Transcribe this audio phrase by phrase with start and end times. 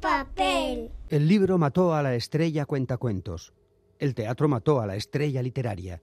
[0.00, 0.90] papel.
[1.08, 3.52] El libro mató a la estrella cuentacuentos.
[3.98, 6.02] El teatro mató a la estrella literaria.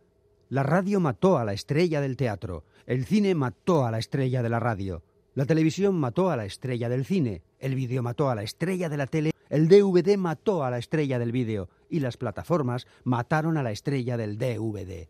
[0.50, 2.64] La radio mató a la estrella del teatro.
[2.86, 5.04] El cine mató a la estrella de la radio.
[5.36, 7.44] La televisión mató a la estrella del cine.
[7.60, 9.32] El vídeo mató a la estrella de la tele.
[9.50, 11.70] El DVD mató a la estrella del vídeo.
[11.90, 15.08] Y las plataformas mataron a la estrella del DVD.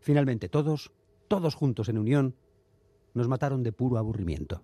[0.00, 0.92] Finalmente todos,
[1.28, 2.34] todos juntos en unión,
[3.14, 4.62] nos mataron de puro aburrimiento.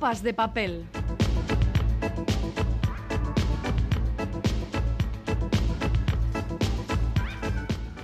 [0.00, 0.99] Pompas de papel.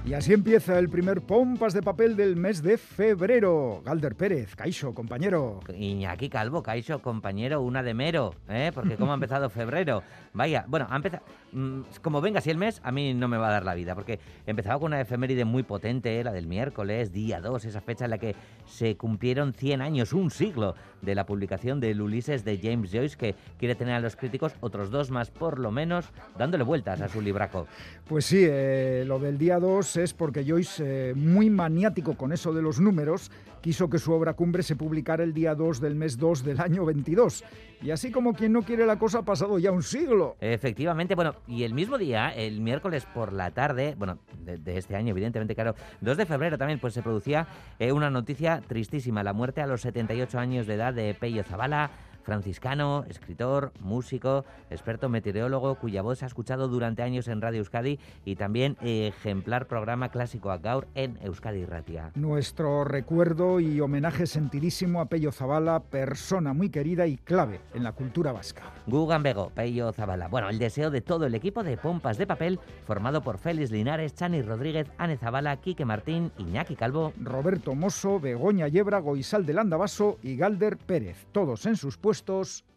[0.07, 3.83] Y así empieza el primer Pompas de Papel del mes de febrero.
[3.85, 5.59] Galder Pérez, Caixo, compañero.
[5.77, 8.71] Iñaki Calvo, Caixo, compañero, una de mero, ¿eh?
[8.73, 10.05] Porque cómo ha empezado febrero.
[10.33, 11.25] Vaya, bueno, ha empezado...
[11.51, 13.97] mm, como venga así el mes, a mí no me va a dar la vida,
[13.97, 18.13] porque empezaba con una efeméride muy potente, la del miércoles, día 2, esa fecha en
[18.13, 22.91] la que se cumplieron 100 años, un siglo, de la publicación del Ulises de James
[22.93, 26.07] Joyce, que quiere tener a los críticos otros dos más, por lo menos,
[26.39, 27.67] dándole vueltas a su libraco.
[28.09, 32.53] Pues sí, eh, lo del día 2 es porque Joyce, eh, muy maniático con eso
[32.53, 33.31] de los números,
[33.61, 36.85] quiso que su obra cumbre se publicara el día 2 del mes 2 del año
[36.85, 37.45] 22.
[37.83, 40.37] Y así como quien no quiere la cosa, ha pasado ya un siglo.
[40.41, 45.11] Efectivamente, bueno, y el mismo día, el miércoles por la tarde, bueno, de, este año,
[45.11, 49.61] evidentemente, claro, 2 de febrero también, pues se producía eh, una noticia tristísima, la muerte
[49.61, 51.91] a los 78 años de edad de Pello Zavala,
[52.27, 58.01] franciscano, escritor, músico, experto meteorólogo, cuya voz se ha escuchado durante años en Radio Euskadi
[58.25, 62.11] y también ejemplar programa clásico a Gaur en Euskadi Ratia.
[62.17, 67.93] Nuestro recuerdo y homenaje sentidísimo a Pello Zabala, persona muy querida y clave en la
[67.93, 68.65] cultura vasca.
[68.89, 70.27] Gugan Bego, Pello Zabala.
[70.27, 74.17] Bueno, el deseo de todo el equipo de Pompas de Papel, formado por Félix Linares,
[74.17, 80.19] Chani Rodríguez, Ane Zabala, Quique Martín, Iñaki Calvo, Roberto Mosso, Begoña Yebra, Goizal del Andabaso
[80.25, 81.29] y Galder Pérez.
[81.31, 82.16] Todos en sus puestos.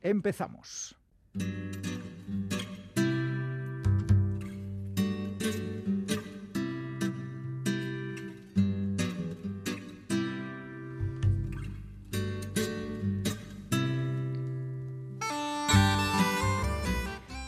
[0.02, 0.96] Empezamos.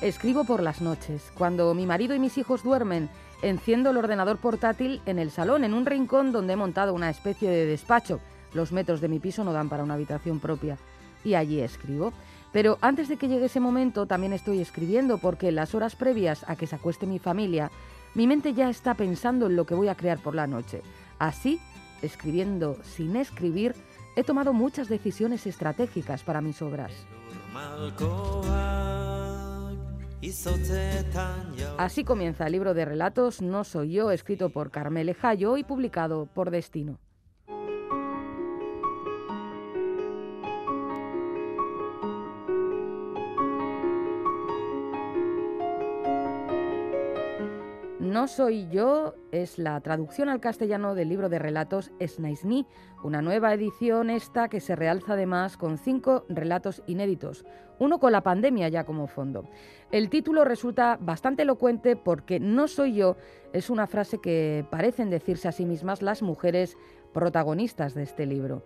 [0.01, 1.31] Escribo por las noches.
[1.37, 3.07] Cuando mi marido y mis hijos duermen,
[3.43, 7.49] enciendo el ordenador portátil en el salón, en un rincón donde he montado una especie
[7.49, 8.19] de despacho.
[8.53, 10.77] Los metros de mi piso no dan para una habitación propia.
[11.23, 12.13] Y allí escribo.
[12.51, 16.55] Pero antes de que llegue ese momento también estoy escribiendo porque las horas previas a
[16.55, 17.71] que se acueste mi familia,
[18.13, 20.81] mi mente ya está pensando en lo que voy a crear por la noche.
[21.17, 21.59] Así,
[22.01, 23.73] escribiendo sin escribir,
[24.15, 26.91] he tomado muchas decisiones estratégicas para mis obras.
[31.77, 36.27] Así comienza el libro de relatos No soy yo, escrito por Carmele Jayo y publicado
[36.27, 36.99] por Destino.
[48.11, 52.67] No soy yo es la traducción al castellano del libro de relatos Snaisni,
[53.05, 57.45] una nueva edición esta que se realza además con cinco relatos inéditos,
[57.79, 59.45] uno con la pandemia ya como fondo.
[59.93, 63.15] El título resulta bastante elocuente porque no soy yo
[63.53, 66.75] es una frase que parecen decirse a sí mismas las mujeres
[67.13, 68.65] protagonistas de este libro.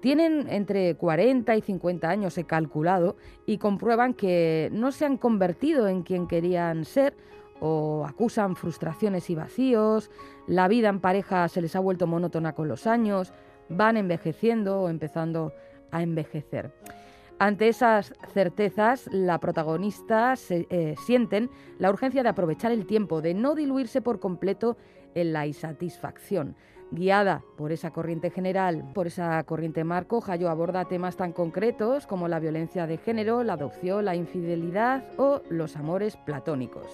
[0.00, 3.16] Tienen entre 40 y 50 años, he calculado,
[3.46, 7.16] y comprueban que no se han convertido en quien querían ser
[7.60, 10.10] o acusan frustraciones y vacíos,
[10.46, 13.32] la vida en pareja se les ha vuelto monótona con los años,
[13.68, 15.52] van envejeciendo o empezando
[15.90, 16.72] a envejecer.
[17.38, 23.54] Ante esas certezas, la protagonista eh, sienten la urgencia de aprovechar el tiempo, de no
[23.54, 24.78] diluirse por completo
[25.14, 26.56] en la insatisfacción.
[26.92, 32.28] Guiada por esa corriente general, por esa corriente marco, Jayo aborda temas tan concretos como
[32.28, 36.86] la violencia de género, la adopción, la infidelidad o los amores platónicos.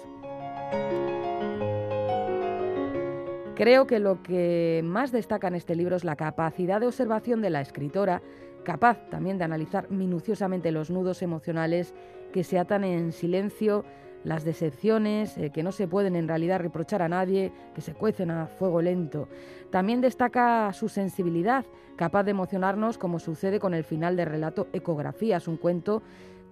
[3.55, 7.51] Creo que lo que más destaca en este libro es la capacidad de observación de
[7.51, 8.21] la escritora,
[8.63, 11.93] capaz también de analizar minuciosamente los nudos emocionales
[12.33, 13.85] que se atan en silencio,
[14.23, 18.31] las decepciones eh, que no se pueden en realidad reprochar a nadie, que se cuecen
[18.31, 19.27] a fuego lento.
[19.69, 21.65] También destaca su sensibilidad,
[21.95, 26.01] capaz de emocionarnos como sucede con el final del relato Ecografías, un cuento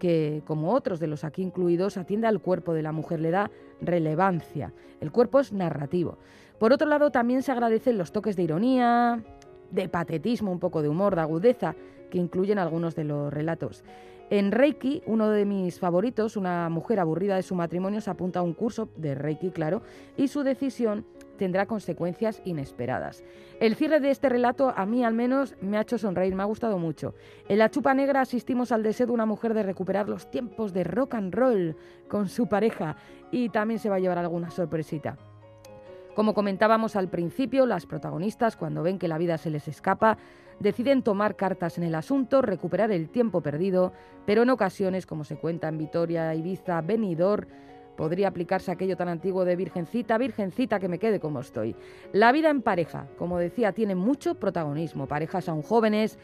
[0.02, 3.52] que, como otros de los aquí incluidos, atiende al cuerpo de la mujer, le da
[3.82, 4.74] relevancia.
[5.00, 6.18] El cuerpo es narrativo.
[6.58, 9.24] Por otro lado, también se agradecen los toques de ironía,
[9.70, 11.76] de patetismo, un poco de humor, de agudeza,
[12.10, 13.84] que incluyen algunos de los relatos.
[14.32, 18.42] En Reiki, uno de mis favoritos, una mujer aburrida de su matrimonio, se apunta a
[18.42, 19.84] un curso de Reiki, claro,
[20.18, 21.06] y su decisión
[21.42, 23.24] tendrá consecuencias inesperadas.
[23.60, 26.46] El cierre de este relato a mí al menos me ha hecho sonreír, me ha
[26.46, 27.16] gustado mucho.
[27.50, 30.84] En la chupa negra asistimos al deseo de una mujer de recuperar los tiempos de
[30.84, 31.76] rock and roll
[32.08, 32.96] con su pareja
[33.32, 35.18] y también se va a llevar alguna sorpresita.
[36.14, 40.20] Como comentábamos al principio, las protagonistas, cuando ven que la vida se les escapa,
[40.60, 43.94] deciden tomar cartas en el asunto, recuperar el tiempo perdido,
[44.28, 47.48] pero en ocasiones, como se cuenta en Vitoria, Ibiza, Benidorm,
[48.02, 51.76] podría aplicarse aquello tan antiguo de virgencita, virgencita que me quede como estoy.
[52.14, 55.06] La vida en pareja, como decía, tiene mucho protagonismo.
[55.06, 56.18] Parejas aún jóvenes,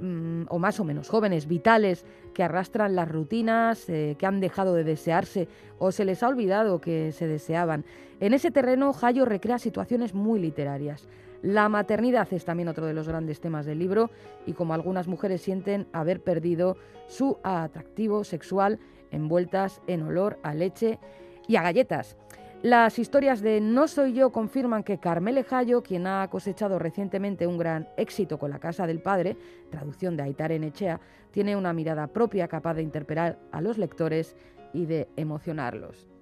[0.00, 2.04] mm, o más o menos jóvenes, vitales,
[2.34, 5.48] que arrastran las rutinas, eh, que han dejado de desearse
[5.78, 7.86] o se les ha olvidado que se deseaban.
[8.20, 11.08] En ese terreno, Jayo recrea situaciones muy literarias.
[11.40, 14.10] La maternidad es también otro de los grandes temas del libro
[14.44, 18.78] y como algunas mujeres sienten haber perdido su atractivo sexual
[19.14, 20.98] envueltas en olor a leche
[21.46, 22.16] y a galletas.
[22.62, 27.58] Las historias de No soy yo confirman que Carmele Jayo, quien ha cosechado recientemente un
[27.58, 29.36] gran éxito con La Casa del Padre,
[29.70, 30.98] traducción de Aitar Echea,
[31.30, 34.34] tiene una mirada propia capaz de interpelar a los lectores
[34.72, 36.13] y de emocionarlos.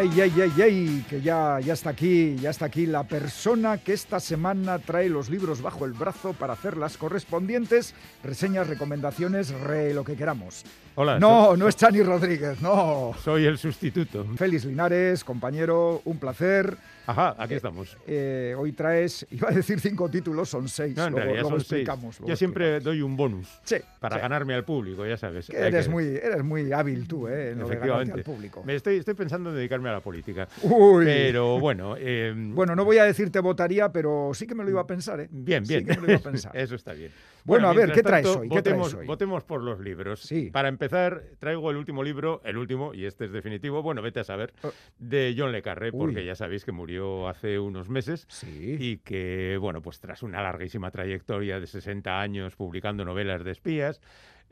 [0.00, 1.04] ¡Ey, ey, ey, ey!
[1.10, 5.28] Que ya, ya está aquí, ya está aquí la persona que esta semana trae los
[5.28, 7.94] libros bajo el brazo para hacer las correspondientes
[8.24, 10.64] reseñas, recomendaciones, re lo que queramos.
[10.94, 11.18] Hola.
[11.18, 13.12] No, no es Chani Rodríguez, no.
[13.22, 14.24] Soy el sustituto.
[14.36, 16.78] Félix Linares, compañero, un placer.
[17.06, 17.96] Ajá, aquí estamos.
[18.06, 20.96] Eh, hoy traes, iba a decir cinco títulos, son seis.
[20.96, 21.86] No, en luego, realidad luego son seis.
[21.86, 22.84] luego Yo siempre explicamos.
[22.84, 24.22] doy un bonus Sí, para sí.
[24.22, 25.46] ganarme al público, ya sabes.
[25.48, 27.50] Que eres, que- muy, eres muy hábil tú, ¿eh?
[27.50, 28.12] En lo de ganarte Efectivamente.
[28.12, 28.62] al público.
[28.64, 30.48] Me estoy, estoy pensando en dedicarme a la política.
[30.62, 31.04] Uy.
[31.04, 34.80] Pero bueno, eh, Bueno, no voy a decirte votaría, pero sí que me lo iba
[34.82, 35.28] a pensar, ¿eh?
[35.30, 35.86] bien, Sí bien.
[35.86, 36.56] que me lo iba a pensar.
[36.56, 37.10] Eso está bien.
[37.42, 38.48] Bueno, a ver, ¿qué traes tanto, hoy?
[38.50, 39.06] ¿Qué traes votemos, hoy?
[39.06, 40.20] votemos por los libros.
[40.20, 40.50] Sí.
[40.52, 44.24] Para empezar, traigo el último libro, el último, y este es definitivo, bueno, vete a
[44.24, 44.70] saber, Oh.
[44.98, 46.26] de John Le Carré, porque Uy.
[46.26, 48.26] ya sabéis que murió hace unos meses.
[48.28, 48.76] Sí.
[48.78, 54.00] y que, bueno, pues tras una larguísima trayectoria de 60 años publicando novelas de espías,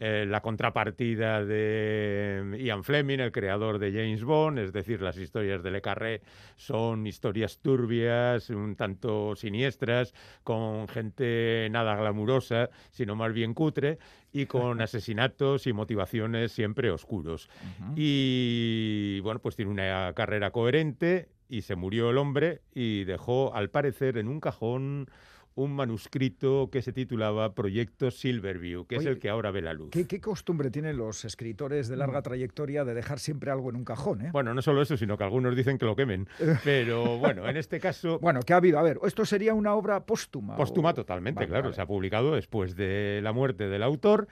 [0.00, 5.61] eh, la contrapartida de Ian Fleming, el creador de James Bond, es decir, las historias
[5.65, 6.23] de Le Carré
[6.55, 10.15] son historias turbias, un tanto siniestras,
[10.45, 13.99] con gente nada glamurosa, sino más bien cutre,
[14.33, 17.50] y con asesinatos y motivaciones siempre oscuros.
[17.97, 23.71] Y bueno, pues tiene una carrera coherente y se murió el hombre y dejó, al
[23.71, 25.09] parecer, en un cajón
[25.55, 29.73] un manuscrito que se titulaba Proyecto Silverview, que Oye, es el que ahora ve la
[29.75, 29.91] luz.
[29.91, 31.99] ¿Qué, qué costumbre tienen los escritores de Mm.
[31.99, 34.31] larga trayectoria de dejar siempre algo en un cajón, eh?
[34.33, 36.29] Bueno, no solo eso, sino que algunos dicen que lo quemen.
[36.62, 38.79] Pero bueno, en este caso, Bueno, ¿qué ha habido?
[38.79, 40.55] A ver, ¿esto sería una obra póstuma?
[40.55, 41.62] póstuma o- totalmente, Vale, claro.
[41.65, 41.75] vale.
[41.75, 44.29] Se ha publicado después de la muerte del autor.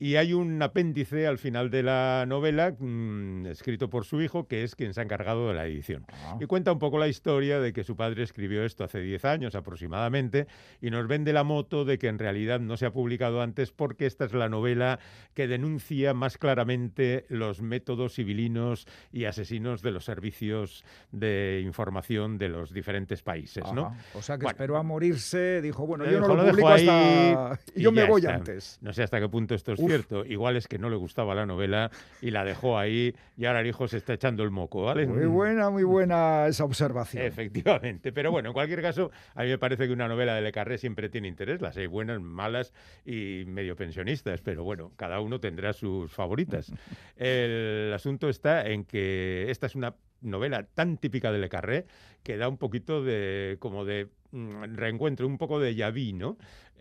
[0.00, 4.62] Y hay un apéndice al final de la novela, mm, escrito por su hijo, que
[4.62, 6.04] es quien se ha encargado de la edición.
[6.12, 6.36] Ah.
[6.40, 9.54] Y cuenta un poco la historia de que su padre escribió esto hace 10 años
[9.56, 10.46] aproximadamente
[10.80, 14.06] y nos vende la moto de que en realidad no se ha publicado antes porque
[14.06, 15.00] esta es la novela
[15.34, 22.48] que denuncia más claramente los métodos civilinos y asesinos de los servicios de información de
[22.48, 23.96] los diferentes países, ¿no?
[24.14, 24.56] O sea que Bueno.
[24.56, 27.50] esperó a morirse, dijo, bueno, yo no lo lo publico hasta...
[27.50, 28.34] ahí y yo me voy está.
[28.34, 28.78] antes.
[28.80, 29.87] No sé hasta qué punto esto es.
[29.88, 30.24] Cierto.
[30.24, 31.90] Igual es que no le gustaba la novela
[32.20, 35.06] y la dejó ahí y ahora el hijo se está echando el moco, ¿vale?
[35.06, 37.24] Muy buena, muy buena esa observación.
[37.24, 40.52] Efectivamente, pero bueno, en cualquier caso, a mí me parece que una novela de Le
[40.52, 42.72] Carré siempre tiene interés, las hay buenas, malas
[43.04, 46.72] y medio pensionistas, pero bueno, cada uno tendrá sus favoritas.
[47.16, 51.86] El asunto está en que esta es una novela tan típica de Le Carré
[52.22, 56.36] que da un poquito de como de reencuentro, un poco de Yaví, ¿no?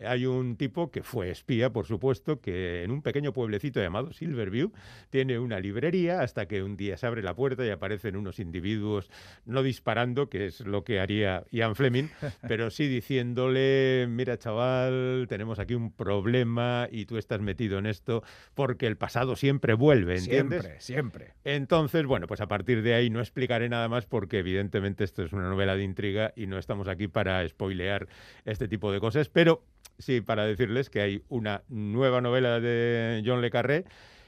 [0.06, 4.72] Hay un tipo que fue espía, por supuesto, que en un pequeño pueblecito llamado Silverview
[5.10, 9.10] tiene una librería hasta que un día se abre la puerta y aparecen unos individuos
[9.46, 12.10] no disparando, que es lo que haría Ian Fleming,
[12.48, 18.24] pero sí diciéndole, mira chaval, tenemos aquí un problema y tú estás metido en esto
[18.54, 20.62] porque el pasado siempre vuelve, ¿entiendes?
[20.62, 21.34] Siempre, siempre.
[21.44, 25.34] Entonces, bueno, pues a partir de ahí no explicaré nada más porque evidentemente esto es
[25.34, 28.08] una novela de intriga y no estamos aquí para spoilear
[28.46, 29.64] este tipo de cosas, pero
[30.00, 33.86] sí para decirles que hay una nueva novela de John Le Carré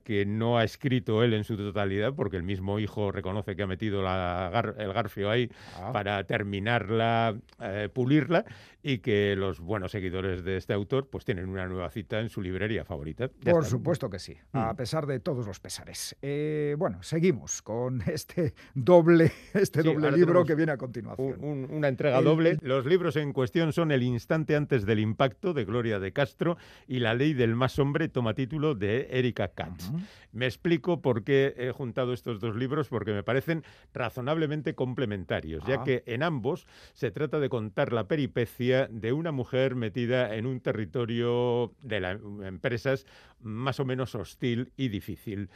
[0.09, 3.67] que no ha escrito él en su totalidad, porque el mismo hijo reconoce que ha
[3.67, 5.91] metido el garfio ahí ah.
[5.93, 8.43] para terminarla, eh, pulirla,
[8.81, 12.41] y que los buenos seguidores de este autor pues tienen una nueva cita en su
[12.41, 13.27] librería favorita.
[13.27, 14.77] Por supuesto que sí, a mm.
[14.77, 16.15] pesar de todos los pesares.
[16.23, 21.67] Eh, bueno, seguimos con este doble, este doble libro que viene a continuación.
[21.69, 22.57] una entrega doble.
[22.61, 26.97] Los libros en cuestión son El instante antes del impacto de Gloria de Castro y
[26.97, 29.91] La ley del más hombre toma título de Erika Katz.
[30.31, 33.63] Me explico por qué he juntado estos dos libros, porque me parecen
[33.93, 35.83] razonablemente complementarios, ya ah.
[35.83, 40.59] que en ambos se trata de contar la peripecia de una mujer metida en un
[40.59, 43.05] territorio de las empresas
[43.41, 45.49] más o menos hostil y difícil,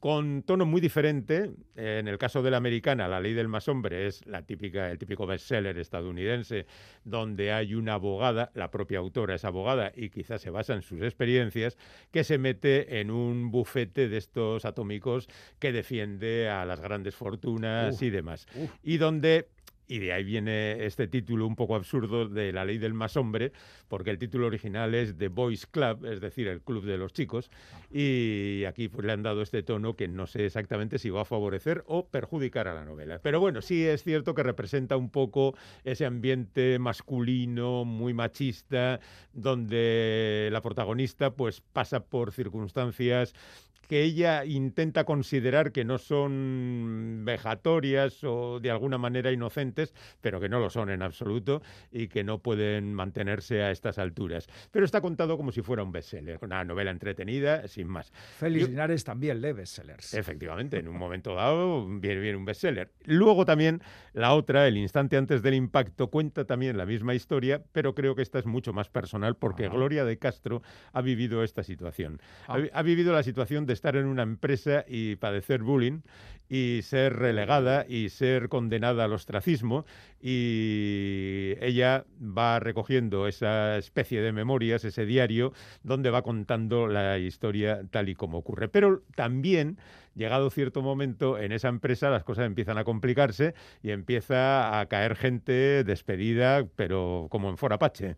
[0.00, 1.50] con tono muy diferente.
[1.74, 4.98] En el caso de la americana, La ley del más hombre es la típica, el
[4.98, 6.66] típico bestseller estadounidense,
[7.04, 11.02] donde hay una abogada, la propia autora es abogada y quizás se basa en sus
[11.02, 11.76] experiencias,
[12.10, 15.28] que se mete en un bufete de estos atómicos
[15.58, 18.46] que defiende a las grandes fortunas y demás.
[18.82, 19.48] Y donde
[19.88, 23.52] y de ahí viene este título un poco absurdo de La ley del más hombre,
[23.88, 27.50] porque el título original es The Boys Club, es decir, el club de los chicos,
[27.90, 31.24] y aquí pues, le han dado este tono que no sé exactamente si va a
[31.24, 33.20] favorecer o perjudicar a la novela.
[33.22, 35.54] Pero bueno, sí es cierto que representa un poco
[35.84, 39.00] ese ambiente masculino, muy machista,
[39.32, 43.34] donde la protagonista pues pasa por circunstancias
[43.88, 50.48] que ella intenta considerar que no son vejatorias o de alguna manera inocentes, pero que
[50.48, 54.48] no lo son en absoluto y que no pueden mantenerse a estas alturas.
[54.70, 58.12] Pero está contado como si fuera un bestseller, una novela entretenida, sin más.
[58.38, 60.14] Félix Linares también lee bestsellers.
[60.14, 62.90] Efectivamente, en un momento dado viene bien un bestseller.
[63.04, 67.94] Luego también la otra, El instante antes del impacto, cuenta también la misma historia, pero
[67.94, 70.62] creo que esta es mucho más personal porque Gloria de Castro
[70.92, 72.20] ha vivido esta situación.
[72.48, 72.58] Ah.
[72.72, 76.00] ha vivido la situación de estar en una empresa y padecer bullying
[76.48, 79.84] y ser relegada y ser condenada al ostracismo
[80.20, 85.52] y ella va recogiendo esa especie de memorias, ese diario,
[85.82, 88.68] donde va contando la historia tal y como ocurre.
[88.68, 89.78] Pero también
[90.16, 95.14] llegado cierto momento, en esa empresa las cosas empiezan a complicarse y empieza a caer
[95.14, 98.16] gente despedida, pero como en Forapache.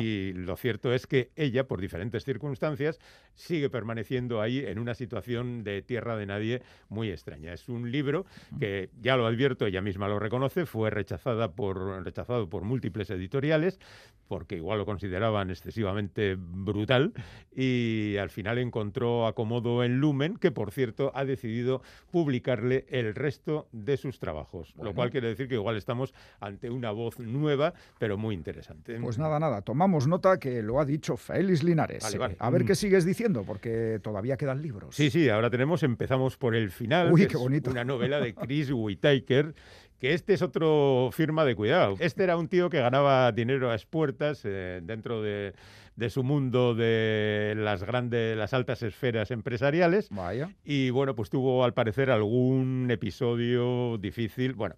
[0.00, 2.98] Y lo cierto es que ella, por diferentes circunstancias,
[3.34, 7.52] sigue permaneciendo ahí en una situación de tierra de nadie muy extraña.
[7.52, 8.26] Es un libro
[8.58, 13.78] que, ya lo advierto, ella misma lo reconoce, fue rechazada por, rechazado por múltiples editoriales,
[14.26, 17.12] porque igual lo consideraban excesivamente brutal,
[17.54, 23.68] y al final encontró acomodo en Lumen, que por cierto ha decidido publicarle el resto
[23.72, 28.16] de sus trabajos, lo cual quiere decir que igual estamos ante una voz nueva, pero
[28.16, 28.98] muy interesante.
[29.00, 32.04] Pues nada, nada, tomamos nota que lo ha dicho Félix Linares.
[32.38, 32.66] A ver mm.
[32.66, 34.94] qué sigues diciendo, porque todavía quedan libros.
[34.94, 37.70] Sí, sí, ahora tenemos, empezamos por el final, Uy, qué bonito.
[37.70, 39.54] una novela de Chris Whitaker,
[40.04, 41.96] que este es otro firma de cuidado.
[41.98, 45.54] Este era un tío que ganaba dinero a expuertas eh, dentro de
[45.96, 50.08] de su mundo de las grandes, las altas esferas empresariales.
[50.10, 50.50] Vaya.
[50.62, 54.52] Y bueno, pues tuvo al parecer algún episodio difícil.
[54.52, 54.74] Bueno,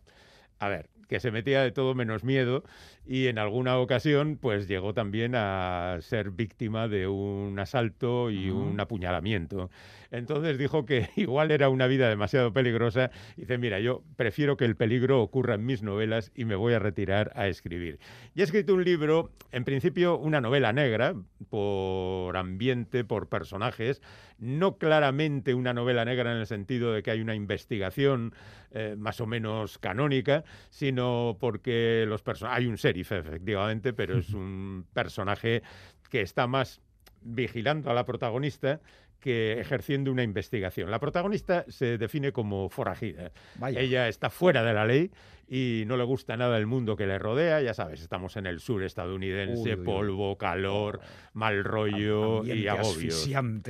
[0.61, 2.65] a ver, que se metía de todo menos miedo
[3.07, 8.79] y en alguna ocasión pues llegó también a ser víctima de un asalto y un
[8.81, 9.71] apuñalamiento.
[10.17, 14.65] Entonces dijo que igual era una vida demasiado peligrosa y dice, mira, yo prefiero que
[14.65, 17.99] el peligro ocurra en mis novelas y me voy a retirar a escribir.
[18.35, 21.15] Y ha escrito un libro, en principio una novela negra,
[21.51, 24.01] por ambiente, por personajes,
[24.39, 28.35] no claramente una novela negra en el sentido de que hay una investigación
[28.71, 34.87] eh, más o menos canónica, sino porque los hay un sheriff efectivamente, pero es un
[34.93, 35.63] personaje
[36.11, 36.81] que está más
[37.23, 38.81] vigilando a la protagonista
[39.21, 40.91] que ejerciendo una investigación.
[40.91, 43.33] La protagonista se define como forajida.
[43.75, 45.11] Ella está fuera de la ley
[45.49, 47.61] y no le gusta nada el mundo que le rodea.
[47.61, 51.01] Ya sabes, estamos en el sur estadounidense, polvo, calor,
[51.33, 53.11] mal rollo y agobio.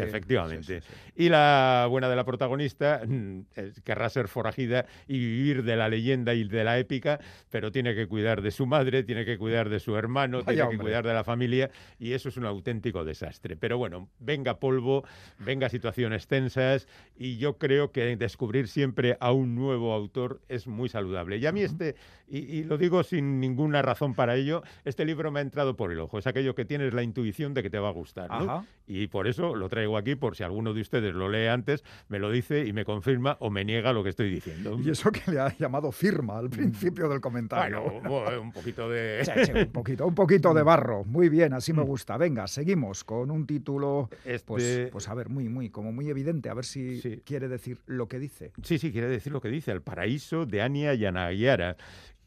[0.03, 0.83] Efectivamente.
[1.15, 3.41] Y la buena de la protagonista mm,
[3.85, 8.07] querrá ser forajida y vivir de la leyenda y de la épica, pero tiene que
[8.07, 11.25] cuidar de su madre, tiene que cuidar de su hermano, tiene que cuidar de la
[11.25, 13.57] familia y eso es un auténtico desastre.
[13.57, 15.05] Pero bueno, venga polvo,
[15.39, 20.89] venga situaciones tensas y yo creo que descubrir siempre a un nuevo autor es muy
[20.89, 21.39] saludable.
[21.39, 21.95] Y a mí este,
[22.29, 25.93] y, y lo digo sin ninguna razón para ello, este libro me ha entrado por
[25.93, 26.19] el ojo.
[26.19, 28.29] Es aquello que tienes la intuición de que te va a gustar.
[28.87, 32.19] Y por eso lo traigo aquí, por si alguno de ustedes lo lee antes, me
[32.19, 34.79] lo dice y me confirma o me niega lo que estoy diciendo.
[34.83, 37.83] Y eso que le ha llamado firma al principio del comentario.
[38.09, 39.23] Bueno, un poquito de...
[39.27, 41.05] Sí, sí, un poquito, un poquito de barro.
[41.05, 41.87] Muy bien, así me Mm.
[41.87, 42.17] gusta.
[42.17, 46.49] Venga, seguimos con un título, Este- pues, pues a ver, muy, muy, como muy evidente,
[46.49, 47.21] a ver si Sí.
[47.25, 48.53] quiere decir lo que dice.
[48.63, 50.95] Sí, sí, quiere decir lo que dice, El paraíso de Ania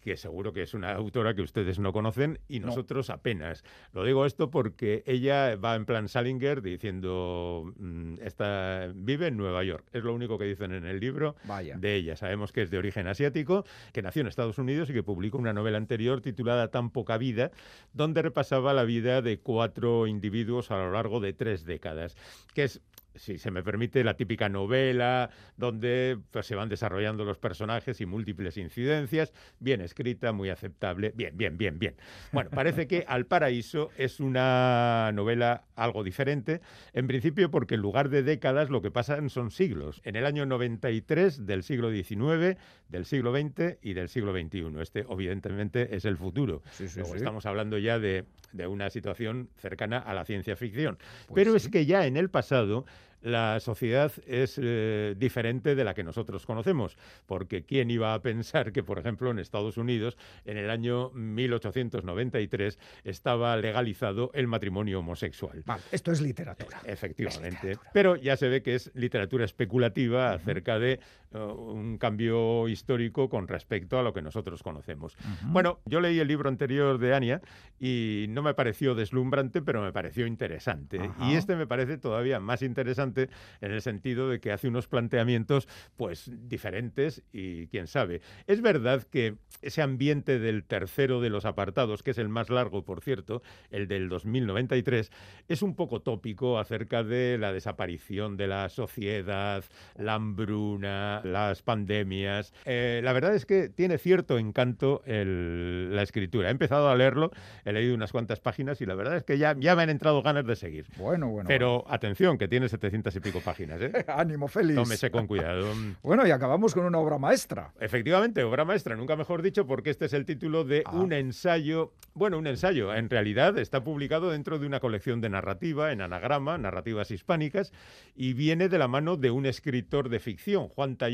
[0.02, 2.68] Que seguro que es una autora que ustedes no conocen y No.
[2.68, 3.66] nosotros apenas.
[3.92, 9.62] Lo digo esto porque ella va en plan Salinger diciendo, mm, esta, vive en Nueva
[9.66, 9.86] York.
[9.92, 11.76] Es lo único que dicen en el libro Vaya.
[11.78, 12.16] de ella.
[12.16, 15.52] Sabemos que es de origen asiático, que nació en Estados Unidos y que publicó una
[15.52, 17.52] novela anterior titulada Tan poca vida,
[17.92, 22.16] donde repasaba la vida de cuatro individuos a lo largo de tres décadas,
[22.54, 22.82] que es
[23.20, 28.06] si se me permite, la típica novela donde pues, se van desarrollando los personajes y
[28.06, 31.96] múltiples incidencias, bien escrita, muy aceptable, bien, bien, bien, bien.
[32.32, 36.62] Bueno, parece que Al Paraíso es una novela algo diferente,
[36.94, 40.02] en principio porque en lugar de décadas lo que pasan son siglos.
[40.04, 42.58] En el año 93 del siglo XIX,
[42.88, 44.82] del siglo XX y del siglo XXI.
[44.82, 46.62] Este, evidentemente, es el futuro.
[46.72, 47.18] Sí, sí, Luego sí.
[47.18, 50.98] estamos hablando ya de, de una situación cercana a la ciencia ficción.
[51.28, 52.86] Pues Pero es que ya en el pasado
[53.22, 58.72] la sociedad es eh, diferente de la que nosotros conocemos, porque ¿quién iba a pensar
[58.72, 65.64] que, por ejemplo, en Estados Unidos, en el año 1893, estaba legalizado el matrimonio homosexual?
[65.66, 66.82] Vale, esto es literatura.
[66.86, 67.78] Efectivamente.
[67.94, 71.00] Pero ya se ve que es literatura especulativa acerca de
[71.32, 75.16] un cambio histórico con respecto a lo que nosotros conocemos.
[75.44, 77.42] Bueno, yo leí el libro anterior de Ania
[77.80, 81.12] y no me pareció deslumbrante, pero me pareció interesante.
[81.22, 83.30] Y este me parece todavía más interesante
[83.62, 85.68] en el sentido de que hace unos planteamientos
[85.98, 88.22] pues diferentes y quién sabe.
[88.48, 92.84] Es verdad que ese ambiente del tercero de los apartados, que es el más largo,
[92.84, 95.12] por cierto, el del 2093,
[95.48, 99.64] es un poco tópico acerca de la desaparición de la sociedad,
[99.96, 102.54] la hambruna, las pandemias.
[102.66, 106.48] Eh, la verdad es que tiene cierto encanto el- la escritura.
[106.50, 107.32] He empezado a leerlo,
[107.66, 110.22] he leído unas cuantas páginas y la verdad es que ya, ya me han entrado
[110.22, 110.86] ganas de seguir.
[110.98, 111.48] Bueno, bueno.
[111.48, 113.90] Pero atención, que tiene 700 y pico páginas, ¿eh?
[113.90, 114.06] bueno.
[114.20, 114.76] Ánimo, feliz.
[114.76, 115.68] Tómese con cuidado.
[116.04, 117.72] Bueno, y acabamos con una obra maestra.
[117.80, 120.92] Efectivamente, obra maestra, nunca mejor dicho, porque este es el título de Ah.
[120.96, 121.94] un ensayo.
[122.14, 122.94] Bueno, un ensayo.
[122.96, 127.72] En realidad está publicado dentro de una colección de narrativa, en anagrama, narrativas hispánicas,
[128.16, 131.09] y viene de la mano de un escritor de ficción, Juan Tallón,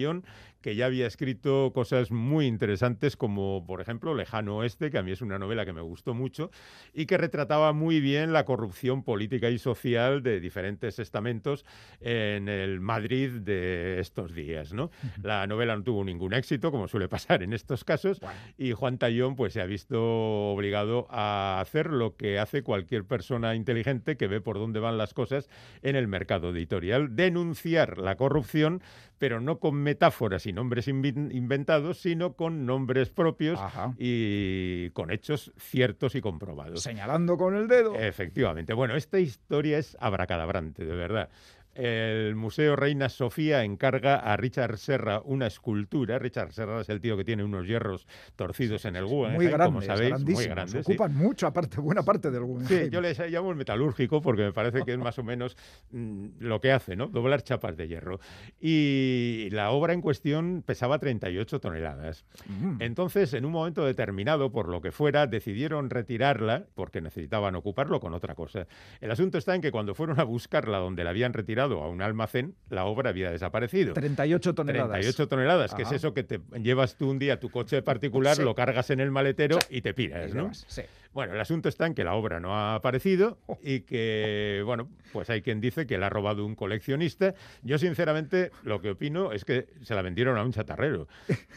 [0.66, 5.12] que ya había escrito cosas muy interesantes, como por ejemplo Lejano Oeste, que a mí
[5.12, 6.50] es una novela que me gustó mucho,
[6.92, 11.66] y que retrataba muy bien la corrupción política y social de diferentes estamentos
[12.00, 14.74] en el Madrid de estos días.
[14.74, 14.90] ¿no?
[15.22, 18.20] La novela no tuvo ningún éxito, como suele pasar en estos casos,
[18.58, 20.02] y Juan Tallón pues, se ha visto
[20.50, 25.14] obligado a hacer lo que hace cualquier persona inteligente que ve por dónde van las
[25.14, 25.48] cosas
[25.84, 28.82] en el mercado editorial, denunciar la corrupción,
[29.18, 33.94] pero no con metáforas y nombres inventados, sino con nombres propios Ajá.
[33.98, 36.82] y con hechos ciertos y comprobados.
[36.82, 37.96] Señalando con el dedo.
[37.96, 38.74] Efectivamente.
[38.74, 41.30] Bueno, esta historia es abracadabrante, de verdad.
[41.76, 46.18] El Museo Reina Sofía encarga a Richard Serra una escultura.
[46.20, 49.66] Richard Serra es el tío que tiene unos hierros torcidos en el Guggenheim, muy grandes,
[49.68, 50.86] como sabéis, muy grandes.
[50.86, 50.94] sí.
[50.94, 52.90] Ocupan mucho, aparte, buena parte del Sí, Guggenheim.
[52.92, 55.58] yo les llamo el metalúrgico porque me parece que es más o menos
[55.92, 57.08] mm, lo que hace, ¿no?
[57.08, 58.20] Doblar chapas de hierro.
[58.60, 62.26] Y la obra en cuestión pesaba 38 toneladas.
[62.48, 62.82] Mm.
[62.82, 68.14] Entonces, en un momento determinado, por lo que fuera, decidieron retirarla porque necesitaban ocuparlo con
[68.14, 68.68] otra cosa.
[69.02, 72.02] El asunto está en que cuando fueron a buscarla donde la habían retirado a un
[72.02, 73.94] almacén, la obra había desaparecido.
[73.94, 74.92] 38 toneladas.
[74.92, 75.96] 38 toneladas, que es Ajá.
[75.96, 78.44] eso que te llevas tú un día tu coche particular, Sí.
[78.44, 80.54] lo cargas en el maletero y te piras, ¿no?
[80.54, 80.82] sí.
[81.16, 85.30] Bueno, el asunto está en que la obra no ha aparecido y que, bueno, pues
[85.32, 87.34] hay quien dice que la ha robado un coleccionista.
[87.64, 91.08] Yo, sinceramente, lo que opino es que se la vendieron a un chatarrero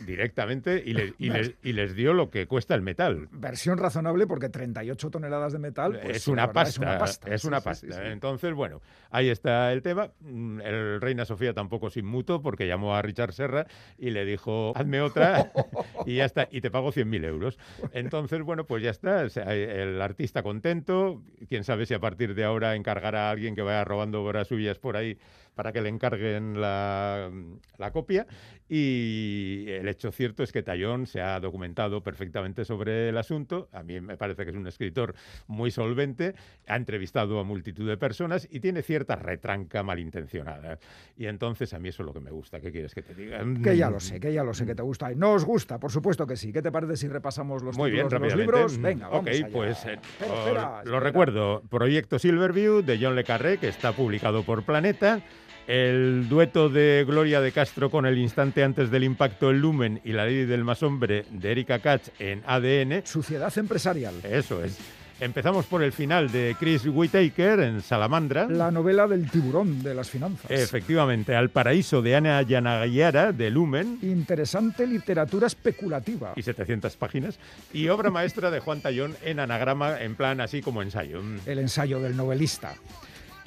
[0.07, 3.29] directamente y, le- y les, y les dio lo que cuesta el metal.
[3.33, 7.35] Versión razonable porque 38 toneladas de metal pues, es, una verdad, pasta, es una pasta.
[7.35, 7.87] es sí, una sí, pasta.
[7.89, 7.99] sí, sí.
[8.05, 10.13] Entonces, bueno, ahí está el tema.
[10.21, 13.67] Mm, El Reina Sofía tampoco se inmutó porque llamó a Richard Serra
[13.99, 15.51] y le dijo, hazme otra
[16.07, 17.59] y ya está, y te pago 100.000 euros.
[17.93, 19.25] Entonces, bueno, pues ya está.
[19.25, 23.55] o sea, El artista contento, quién sabe si a partir de ahora encargará a alguien
[23.55, 25.19] que vaya robando obras suyas por ahí
[25.59, 27.29] para que le encarguen la,
[27.79, 28.29] la copia
[28.69, 33.69] y el hecho cierto es que Tallón se ha documentado perfectamente sobre el asunto.
[33.73, 35.17] A mí me parece que es un escritor
[35.49, 36.35] muy solvente,
[36.69, 40.79] ha entrevistado a multitud de personas y tiene cierta retranca malintencionada.
[41.17, 42.61] Y entonces a mí eso es lo que me gusta.
[42.61, 43.43] ¿Qué quieres que te diga?
[43.65, 45.11] Que ya lo sé, que ya lo sé que te gusta.
[45.17, 46.53] No os gusta, por supuesto que sí.
[46.53, 48.79] ¿Qué te parece si repasamos los Muy bien, títulos de los libros?
[48.81, 49.49] Venga, vamos Ok, allá.
[49.53, 51.01] pues eh, Espera, espera, lo espera.
[51.01, 51.63] recuerdo.
[51.69, 55.21] Proyecto Silverview de John Le Carré, que está publicado por Planeta.
[55.67, 60.13] El dueto de Gloria de Castro con el instante antes del impacto El Lumen y
[60.13, 63.03] la ley del más hombre de Erika Katz en ADN.
[63.07, 64.15] Suciedad empresarial.
[64.25, 64.79] Eso es.
[65.21, 68.47] Empezamos por el final de Chris Whittaker en Salamandra.
[68.49, 70.49] La novela del tiburón de las finanzas.
[70.49, 76.35] Efectivamente, Al paraíso de Ana Yanagayara de Lumen Interesante literatura especulativa.
[76.37, 77.41] y 700 páginas.
[77.73, 81.21] Y obra maestra de Juan Tallón en anagrama, en plan así como ensayo.
[81.21, 81.39] Mm.
[81.47, 82.75] El ensayo del novelista.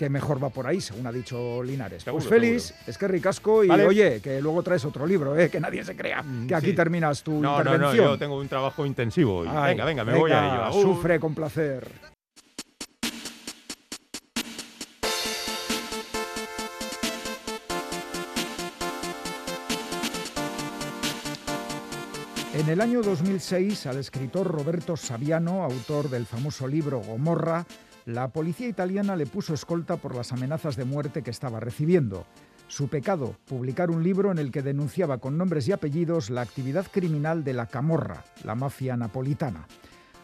[0.02, 2.02] Que mejor va por ahí, según ha dicho Linares.
[2.02, 3.86] Seguro, pues feliz, es que ricasco y Vale.
[3.86, 5.48] oye, que luego traes otro libro, ¿eh?
[5.52, 6.74] que nadie se crea Mm, que aquí sí.
[6.74, 8.06] terminas tu No, no, no, intervención.
[8.08, 9.44] yo tengo un trabajo intensivo.
[9.48, 10.82] Ay, venga, venga, me voy a ello.
[10.82, 11.88] Sufre con placer.
[22.54, 27.66] En el año 2006, al escritor Roberto Saviano, autor del famoso libro Gomorra,
[28.06, 32.26] la policía italiana le puso escolta por las amenazas de muerte que estaba recibiendo.
[32.68, 36.88] Su pecado, publicar un libro en el que denunciaba con nombres y apellidos la actividad
[36.90, 39.68] criminal de la Camorra, la mafia napolitana.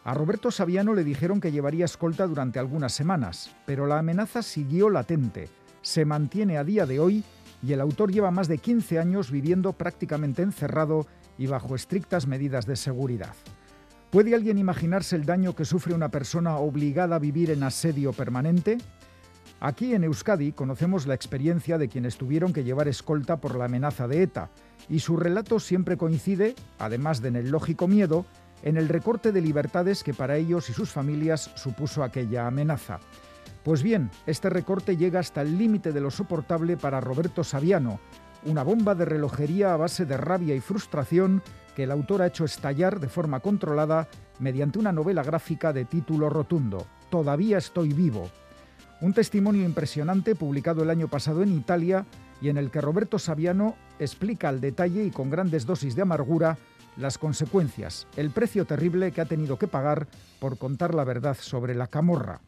[0.04, 4.90] A Roberto Saviano le dijeron que llevaría escolta durante algunas semanas, pero la amenaza siguió
[4.90, 5.50] latente,
[5.82, 7.24] se mantiene a día de hoy
[7.62, 11.06] y el autor lleva más de 15 años viviendo prácticamente encerrado
[11.38, 13.36] y bajo estrictas medidas de seguridad.
[14.10, 18.78] ¿Puede alguien imaginarse el daño que sufre una persona obligada a vivir en asedio permanente?
[19.60, 24.08] Aquí en Euskadi conocemos la experiencia de quienes tuvieron que llevar escolta por la amenaza
[24.08, 24.50] de ETA,
[24.88, 28.26] y su relato siempre coincide, además de en el lógico miedo,
[28.64, 33.00] en el recorte de libertades que para ellos y sus familias supuso aquella amenaza.
[33.66, 38.00] Pues bien, este recorte llega hasta el límite de lo soportable para Roberto Saviano,
[38.46, 41.42] una bomba de relojería a base de rabia y frustración
[41.78, 44.08] que el autor ha hecho estallar de forma controlada
[44.40, 48.32] mediante una novela gráfica de título rotundo, Todavía estoy vivo.
[49.00, 52.08] Un testimonio impresionante publicado el año pasado en Italia
[52.42, 56.58] y en el que Roberto Saviano explica al detalle y con grandes dosis de amargura
[56.98, 60.08] las consecuencias, el precio terrible que ha tenido que pagar
[60.40, 62.42] por contar la verdad sobre la camorra.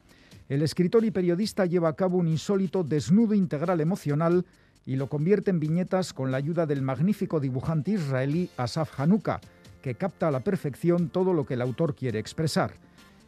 [0.47, 4.47] El escritor y periodista lleva a cabo un insólito desnudo integral emocional
[4.89, 9.39] y lo convierte en viñetas con la ayuda del magnífico dibujante israelí Asaf Hanuka,
[9.83, 12.73] que capta a la perfección todo lo que el autor quiere expresar.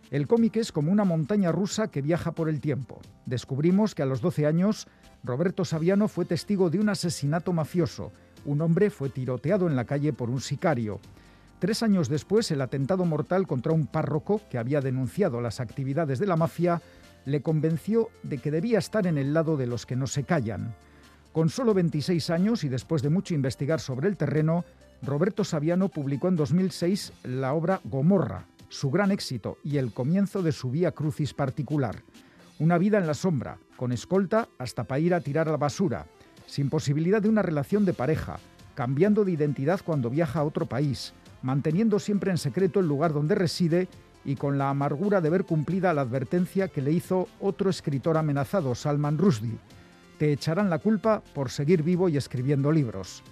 [0.10, 3.00] El cómic es como una montaña rusa que viaja por el tiempo.
[3.28, 4.88] Descubrimos que a los 12 años
[5.24, 8.12] Roberto Saviano fue testigo de un asesinato mafioso.
[8.44, 11.00] Un hombre fue tiroteado en la calle por un sicario.
[11.60, 16.26] Tres años después, el atentado mortal contra un párroco que había denunciado las actividades de
[16.26, 16.82] la mafia
[17.26, 20.74] le convenció de que debía estar en el lado de los que no se callan.
[21.32, 24.66] Con solo 26 años y después de mucho investigar sobre el terreno,
[25.02, 30.52] Roberto Saviano publicó en 2006 la obra Gomorra, su gran éxito y el comienzo de
[30.52, 32.04] su vía crucis particular.
[32.60, 36.06] Una vida en la sombra, con escolta hasta para ir a tirar la basura,
[36.48, 38.38] sin posibilidad de una relación de pareja,
[38.76, 43.36] cambiando de identidad cuando viaja a otro país, manteniendo siempre en secreto el lugar donde
[43.36, 43.88] reside
[44.26, 48.76] y con la amargura de ver cumplida la advertencia que le hizo otro escritor amenazado,
[48.76, 49.58] Salman Rushdie.
[50.22, 53.24] Te echarán la culpa por seguir vivo y escribiendo libros.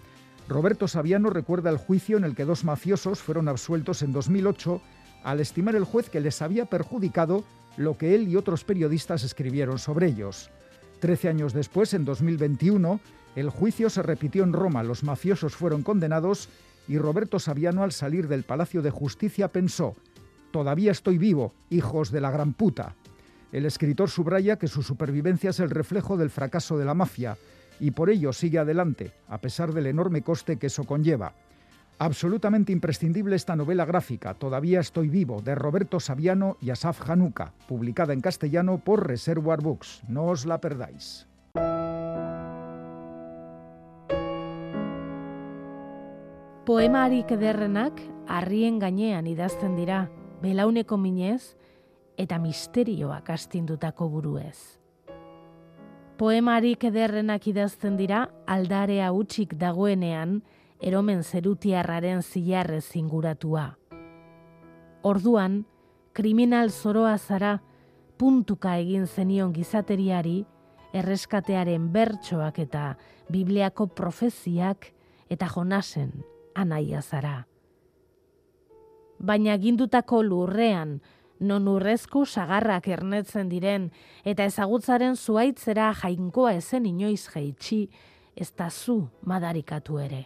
[0.47, 4.81] Roberto Saviano recuerda el juicio en el que dos mafiosos fueron absueltos en 2008
[5.23, 7.43] al estimar el juez que les había perjudicado
[7.77, 10.49] lo que él y otros periodistas escribieron sobre ellos.
[10.99, 12.99] Trece años después, en 2021,
[13.35, 16.49] el juicio se repitió en Roma, los mafiosos fueron condenados
[16.87, 19.95] y Roberto Saviano al salir del Palacio de Justicia pensó,
[20.49, 22.95] Todavía estoy vivo, hijos de la gran puta.
[23.51, 27.37] El escritor subraya que su supervivencia es el reflejo del fracaso de la mafia
[27.79, 31.33] y por ello sigue adelante, a pesar del enorme coste que eso conlleva.
[31.97, 38.13] Absolutamente imprescindible esta novela gráfica, Todavía estoy vivo, de Roberto Saviano y Asaf Hanuka, publicada
[38.13, 40.03] en castellano por Reservoir Books.
[40.07, 41.27] No os la perdáis.
[46.65, 50.07] Poemarik ederrenak harrien gainean idazten dira,
[50.41, 51.57] belauneko minez
[52.19, 54.79] eta misterioak astindutako buruez.
[56.19, 60.41] Poemarik ederrenak idazten dira aldarea hutsik dagoenean
[60.83, 63.77] eromen zerutiarraren zilarrez inguratua.
[65.03, 65.63] Orduan,
[66.11, 67.59] kriminal zoroa zara
[68.19, 70.41] puntuka egin zenion gizateriari
[70.93, 72.97] erreskatearen bertsoak eta
[73.31, 74.89] Bibliako profeziak
[75.29, 76.11] eta Jonasen
[76.55, 77.45] anaia zara.
[79.19, 80.99] Baina gindutako lurrean,
[81.39, 83.89] non urrezko sagarrak ernetzen diren
[84.27, 87.87] eta ezagutzaren zuaitzera jainkoa ezen inoiz jaitsi,
[88.35, 90.25] ez da zu madarikatu ere.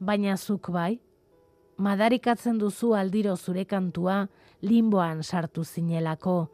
[0.00, 0.98] Baina zuk bai,
[1.78, 4.26] madarikatzen duzu aldiro zure kantua
[4.62, 6.48] limboan sartu zinelako,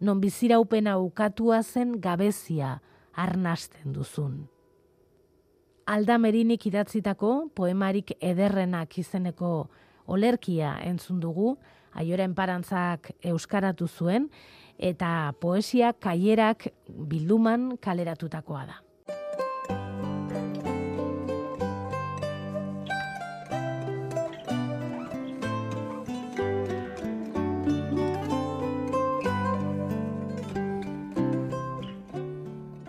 [0.00, 2.78] non biziraupena ukatua zen gabezia
[3.14, 4.46] arnasten duzun.
[5.88, 9.68] Aldamerinik idatzitako poemarik ederrenak izeneko
[10.06, 11.56] olerkia entzun dugu,
[11.94, 14.28] aioren parantzak euskaratu zuen,
[14.78, 18.78] eta poesia kaierak bilduman kaleratutakoa da.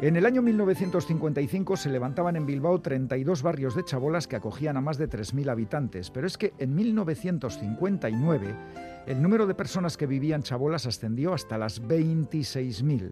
[0.02, 4.82] En el año 1955 se levantaban en Bilbao 32 barrios de chabolas que acogían a
[4.82, 8.56] más de 3.000 habitantes, pero es que en 1959
[9.08, 13.12] el número de personas que vivían chabolas ascendió hasta las 26.000.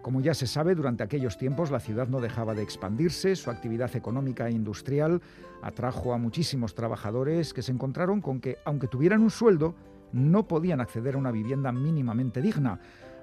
[0.00, 3.96] Como ya se sabe, durante aquellos tiempos la ciudad no dejaba de expandirse, su actividad
[3.96, 5.20] económica e industrial
[5.60, 9.74] atrajo a muchísimos trabajadores que se encontraron con que, aunque tuvieran un sueldo,
[10.12, 12.78] no podían acceder a una vivienda mínimamente digna.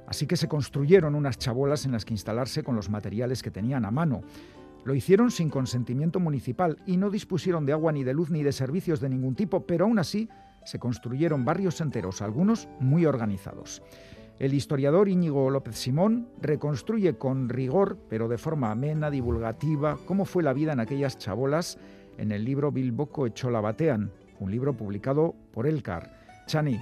[0.08, 3.86] Así que se construyeron unas chabolas en las que instalarse con los materiales que tenían
[3.86, 4.22] a mano.
[4.84, 8.52] Lo hicieron sin consentimiento municipal y no dispusieron de agua ni de luz ni de
[8.52, 10.30] servicios de ningún tipo, pero aún así
[10.64, 13.82] se construyeron barrios enteros, algunos muy organizados.
[14.38, 20.44] El historiador Íñigo López Simón reconstruye con rigor, pero de forma amena, divulgativa, cómo fue
[20.44, 21.80] la vida en aquellas chabolas
[22.18, 26.12] en el libro Bilboco Echola Batean, un libro publicado por Elcar.
[26.48, 26.80] Chani,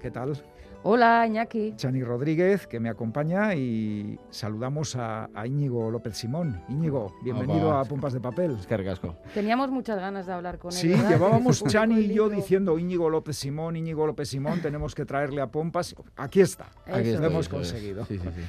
[0.00, 0.42] ¿qué tal?
[0.84, 1.74] Hola, Iñaki.
[1.76, 6.60] Chani Rodríguez, que me acompaña, y saludamos a, a Íñigo López Simón.
[6.68, 7.80] Íñigo, bienvenido Opa.
[7.82, 8.56] a Pompas de Papel.
[8.58, 9.14] Es que ricasco.
[9.32, 10.76] Teníamos muchas ganas de hablar con él.
[10.76, 11.10] Sí, ¿verdad?
[11.10, 15.46] llevábamos Chani y yo diciendo Íñigo López Simón, Íñigo López Simón, tenemos que traerle a
[15.46, 15.94] Pompas.
[16.16, 16.66] Aquí está.
[16.84, 18.04] Eso Aquí lo hemos conseguido.
[18.06, 18.42] Sí, sí, sí.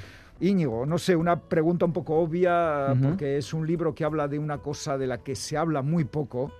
[0.48, 4.40] Íñigo, no sé, una pregunta un poco obvia, porque es un libro que habla de
[4.40, 6.52] una cosa de la que se habla muy poco,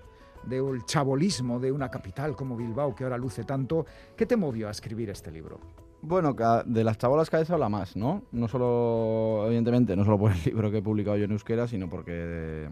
[0.46, 3.86] del chabolismo de una capital como Bilbao, que ahora luce tanto.
[4.16, 5.60] ¿Qué te movió a escribir este libro?
[6.02, 8.24] Bueno, de las chabolas cada vez habla más, ¿no?
[8.32, 11.88] No solo, evidentemente, no solo por el libro que he publicado yo en euskera, sino
[11.88, 12.68] porque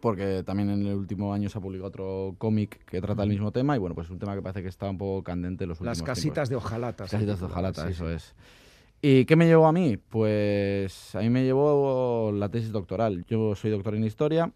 [0.00, 3.50] porque también en el último año se ha publicado otro cómic que trata el mismo
[3.50, 5.70] tema y bueno, pues es un tema que parece que está un poco candente en
[5.70, 6.14] los últimos Las tiempos.
[6.16, 7.04] casitas de hojalata.
[7.04, 8.14] Las casitas de hojalata, Sí, eso sí.
[8.14, 8.34] es.
[9.02, 9.96] ¿Y qué me llevó a mí?
[9.96, 13.24] Pues a mí me llevó la tesis doctoral.
[13.28, 14.52] Yo soy doctor en historia,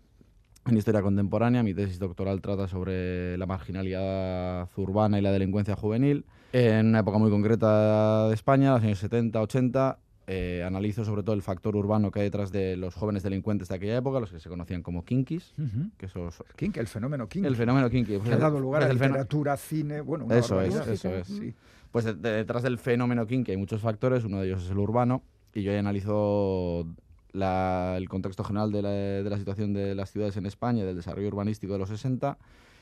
[0.66, 1.62] en historia contemporánea.
[1.62, 6.24] Mi tesis doctoral trata sobre la marginalidad urbana y la delincuencia juvenil.
[6.52, 9.98] En una época muy concreta de España, los años 70, 80,
[10.28, 13.74] eh, analizo sobre todo el factor urbano que hay detrás de los jóvenes delincuentes de
[13.74, 15.90] aquella época, los que se conocían como kinkis, Ujú.
[15.98, 17.44] que esos, Kink, el fenómeno Kink.
[17.44, 18.18] el fenómeno kinky.
[18.20, 21.26] que ha dado lugar a el fenó- literatura, cine, bueno, una Eso es, eso es.
[21.26, 21.54] Sí.
[21.90, 24.78] Pues de- de- detrás del fenómeno kinky hay muchos factores, uno de ellos es el
[24.78, 25.22] urbano,
[25.54, 26.86] y yo ahí analizo
[27.32, 30.96] la- el contexto general de la, de la situación de las ciudades en España, del
[30.96, 32.38] desarrollo urbanístico de los 60,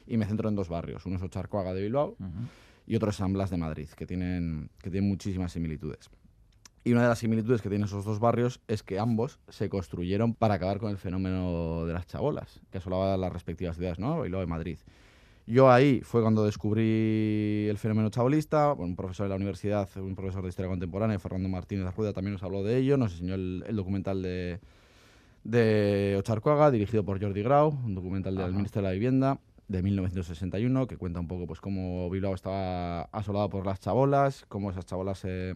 [0.06, 2.16] y me centro en dos barrios, uno es Ocharcoaga de Bilbao
[2.86, 6.10] y otro es San Blas de Madrid, que tienen, que tienen muchísimas similitudes.
[6.82, 10.34] Y una de las similitudes que tienen esos dos barrios es que ambos se construyeron
[10.34, 14.22] para acabar con el fenómeno de las chabolas, que asolaba las respectivas ciudades, ¿no?
[14.22, 14.78] Bilbao y Madrid.
[15.46, 18.72] Yo ahí fue cuando descubrí el fenómeno chabolista.
[18.72, 22.42] Un profesor de la universidad, un profesor de historia contemporánea, Fernando Martínez Rueda, también nos
[22.42, 22.96] habló de ello.
[22.96, 24.60] Nos enseñó el, el documental de,
[25.44, 28.56] de Ocharcoaga, dirigido por Jordi Grau, un documental del Ajá.
[28.56, 33.48] Ministerio de la Vivienda de 1961, que cuenta un poco pues cómo Bilbao estaba asolado
[33.48, 35.54] por las chabolas, cómo esas chabolas se,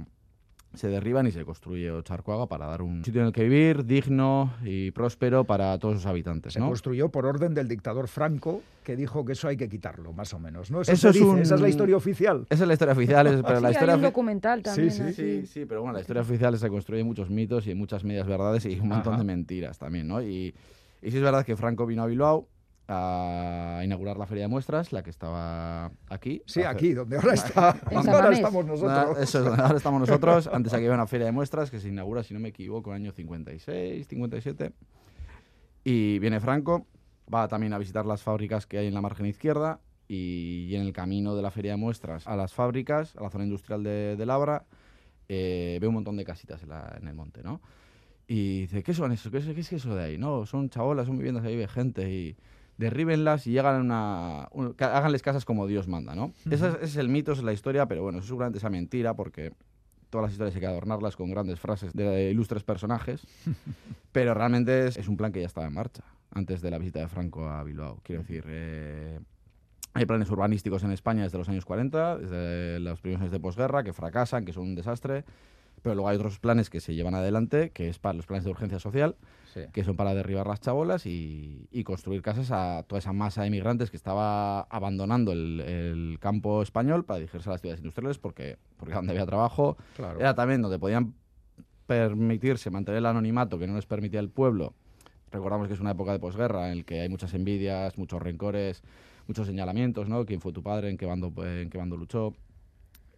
[0.74, 4.52] se derriban y se construye Ocharcoaga para dar un sitio en el que vivir digno
[4.64, 6.52] y próspero para todos sus habitantes.
[6.54, 6.66] Se ¿no?
[6.68, 10.38] construyó por orden del dictador Franco, que dijo que eso hay que quitarlo, más o
[10.38, 10.70] menos.
[10.70, 10.80] ¿no?
[10.82, 12.46] Eso, Eso se es dice, un- esa es la historia oficial.
[12.50, 14.90] Esa es la historia oficial, es- pero Sí, la hay historia un ofi- documental también.
[14.90, 15.12] sí, así.
[15.14, 18.04] Sí, sí, pero bueno, la historia oficial se construye en muchos mitos y en muchas
[18.04, 19.22] medias verdades y un montón Ajá.
[19.22, 20.20] de mentiras también, ¿no?
[20.22, 20.54] Y,
[21.02, 22.48] y sí es verdad que Franco vino a Bilbao
[22.88, 26.42] a inaugurar la feria de muestras, la que estaba aquí.
[26.46, 27.70] Sí, hace- aquí, donde ahora está.
[27.94, 29.18] Ahora estamos nosotros.
[29.18, 30.46] eso es donde ahora estamos nosotros.
[30.52, 32.96] Antes aquí había una feria de muestras que se inaugura, si no me equivoco, en
[32.96, 34.72] el año 56, 57.
[35.84, 36.86] Y viene Franco,
[37.32, 40.82] va también a visitar las fábricas que hay en la margen izquierda y, y en
[40.82, 44.16] el camino de la feria de muestras a las fábricas, a la zona industrial de,
[44.16, 44.64] de Labra,
[45.28, 47.60] eh, ve un montón de casitas en, la- en el monte, ¿no?
[48.26, 49.30] Y dice, ¿qué son eso?
[49.30, 50.18] ¿Qué es, qué es eso de ahí?
[50.18, 52.36] No, son chabolas, son viviendas, ahí vive gente y
[52.78, 56.32] derríbenlas y llegan a una, un- háganles casas como Dios manda, ¿no?
[56.50, 58.70] Ese, es, ese es el mito, esa es la historia, pero bueno, eso seguramente sea
[58.70, 59.52] mentira porque
[60.10, 63.26] todas las historias hay que adornarlas con grandes frases de ilustres personajes,
[64.12, 67.00] pero realmente es, es un plan que ya estaba en marcha antes de la visita
[67.00, 68.00] de Franco a Bilbao.
[68.02, 69.20] Quiero decir, eh,
[69.92, 73.84] hay planes urbanísticos en España desde los años 40, desde los primeros años de posguerra,
[73.84, 75.24] que fracasan, que son un desastre,
[75.84, 78.50] pero luego hay otros planes que se llevan adelante, que es para los planes de
[78.50, 79.16] urgencia social,
[79.52, 79.60] Sí.
[79.72, 83.50] que son para derribar las chabolas y, y construir casas a toda esa masa de
[83.50, 88.56] migrantes que estaba abandonando el, el campo español para dirigirse a las ciudades industriales porque,
[88.78, 90.18] porque era donde había trabajo, Claro.
[90.18, 91.14] era también donde podían
[91.86, 94.72] permitirse mantener el anonimato que no les permitía el pueblo.
[95.30, 98.82] Recordamos que es una época de posguerra en la que hay muchas envidias, muchos rencores,
[99.28, 100.24] muchos señalamientos, ¿no?
[100.24, 100.88] ¿Quién fue tu padre?
[100.90, 102.32] ¿En qué bando, en qué bando luchó?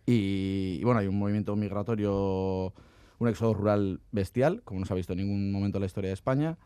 [0.07, 2.73] Y, bueno, hay un movimiento migratorio,
[3.19, 6.09] un éxodo rural bestial, como no se ha visto en ningún momento en la historia
[6.09, 6.59] de España.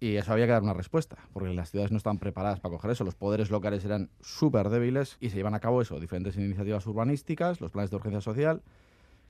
[0.00, 2.90] Y eso había que dar una respuesta, porque las ciudades no estaban preparadas para coger
[2.90, 3.04] eso.
[3.04, 7.60] Los poderes locales eran súper débiles y se llevan a cabo eso, diferentes iniciativas urbanísticas,
[7.60, 8.62] los planes de urgencia social,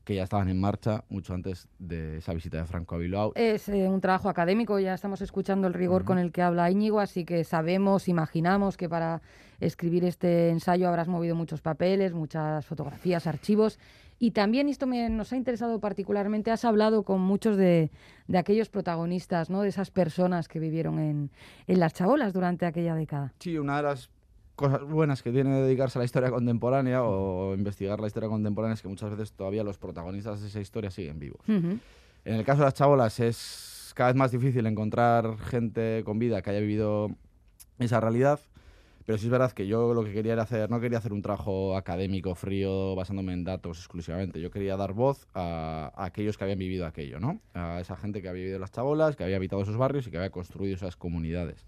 [0.05, 3.33] que ya estaban en marcha mucho antes de esa visita de Franco a Bilbao.
[3.35, 7.01] Es eh, un trabajo académico, ya estamos escuchando el rigor con el que habla Íñigo,
[7.01, 9.23] así que sabemos, imaginamos que para
[9.61, 13.79] escribir este ensayo habrás movido muchos papeles, muchas fotografías, archivos.
[14.19, 17.91] Y también, esto me, nos ha interesado particularmente, has hablado con muchos de,
[18.29, 19.63] de aquellos protagonistas, ¿no?
[19.63, 21.31] de esas personas que vivieron en,
[21.67, 23.33] en las chabolas durante aquella década.
[23.41, 24.11] Sí, una de las
[24.55, 28.83] cosas buenas que tiene dedicarse a la historia contemporánea o investigar la historia contemporánea es
[28.83, 31.41] que muchas veces todavía los protagonistas de esa historia siguen vivos.
[31.49, 31.79] Ujú.
[32.25, 36.43] En el caso de las chabolas es cada vez más difícil encontrar gente con vida
[36.43, 37.11] que haya vivido
[37.79, 38.41] esa realidad,
[39.05, 41.21] pero sí es verdad que yo lo que quería era hacer, no quería hacer un
[41.21, 46.45] trabajo académico frío basándome en datos exclusivamente, yo quería dar voz a, a aquellos que
[46.45, 47.41] habían vivido aquello, ¿no?
[47.53, 50.17] A esa gente que había vivido las chabolas, que había habitado esos barrios y que
[50.17, 51.67] había construido esas comunidades.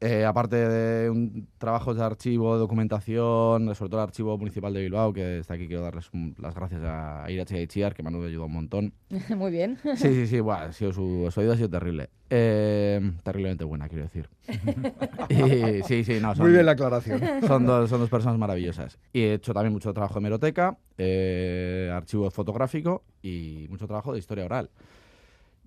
[0.00, 4.82] Eh, aparte de un trabajo de archivo, de documentación, sobre todo el Archivo Municipal de
[4.82, 8.08] Bilbao, que desde aquí quiero darles un- las gracias a Irache y Chiar, que me
[8.10, 8.92] han ayudado un montón.
[9.36, 9.76] Muy bien.
[9.96, 12.10] Sí, sí, sí, buah, ha sido su, su ayuda ha sido terrible.
[12.30, 14.28] Eh, terriblemente buena, quiero decir.
[15.30, 17.20] Y, sí, sí, no, son, Muy bien la aclaración.
[17.46, 18.98] son, dos, son dos personas maravillosas.
[19.12, 24.20] Y he hecho también mucho trabajo de hemeroteca, eh, archivo fotográfico y mucho trabajo de
[24.20, 24.70] historia oral.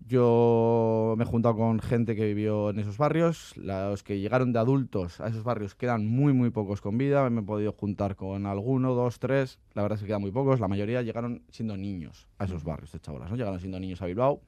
[0.08, 3.56] Yo me he juntado con gente que vivió en esos barrios.
[3.56, 7.30] Los que llegaron de adultos a esos barrios quedan muy, muy pocos con vida.
[7.30, 9.60] Me he podido juntar con alguno, dos, tres.
[9.74, 10.60] La verdad es que quedan muy pocos.
[10.60, 13.30] La mayoría llegaron siendo niños a esos barrios de chabolas.
[13.30, 13.38] ¿no?
[13.38, 14.42] Llegaron siendo niños a Bilbao,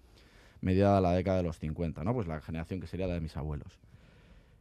[0.62, 2.14] mediada la década de los 50, ¿no?
[2.14, 3.80] Pues la generación que sería la de mis abuelos.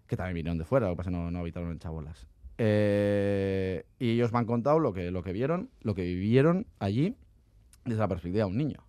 [0.06, 2.26] Que también vinieron de fuera, lo que pasa es que no, no habitaron en chabolas.
[2.58, 7.16] Eh, y ellos me han contado lo que, lo que vieron, lo que vivieron allí
[7.84, 8.84] desde la perspectiva de un niño.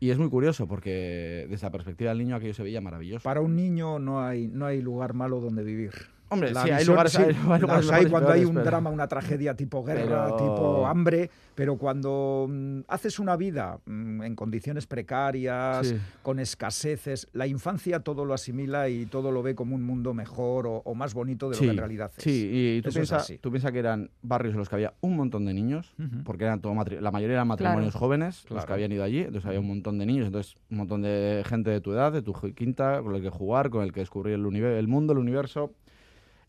[0.00, 3.22] Y es muy curioso porque desde la perspectiva del niño aquello se veía maravilloso.
[3.22, 5.92] Para un niño no hay, no hay lugar malo donde vivir.
[6.32, 8.54] Hombre, La sí, hay lugares, sí, hay, hay lugares las hay y cuando hay un
[8.54, 13.78] pero- drama, una tragedia tipo guerra, Pero- tipo hambre, pero cuando mm, haces una vida
[13.84, 15.96] mm, en condiciones precarias, Sí.
[16.22, 20.66] con escaseces, la infancia todo lo asimila y todo lo ve como un mundo mejor
[20.66, 22.22] o, o más bonito de lo que en realidad es.
[22.22, 23.38] Sí, y tú piensas así.
[23.38, 26.60] tú piensa que eran barrios en los que había un montón de niños, porque eran
[26.60, 29.98] todo la mayoría eran matrimonios jóvenes los que habían ido allí, entonces había un montón
[29.98, 33.22] de niños, entonces un montón de gente de tu edad, de tu quinta, con el
[33.22, 35.72] que jugar, con el que descubrir el, el mundo, el universo,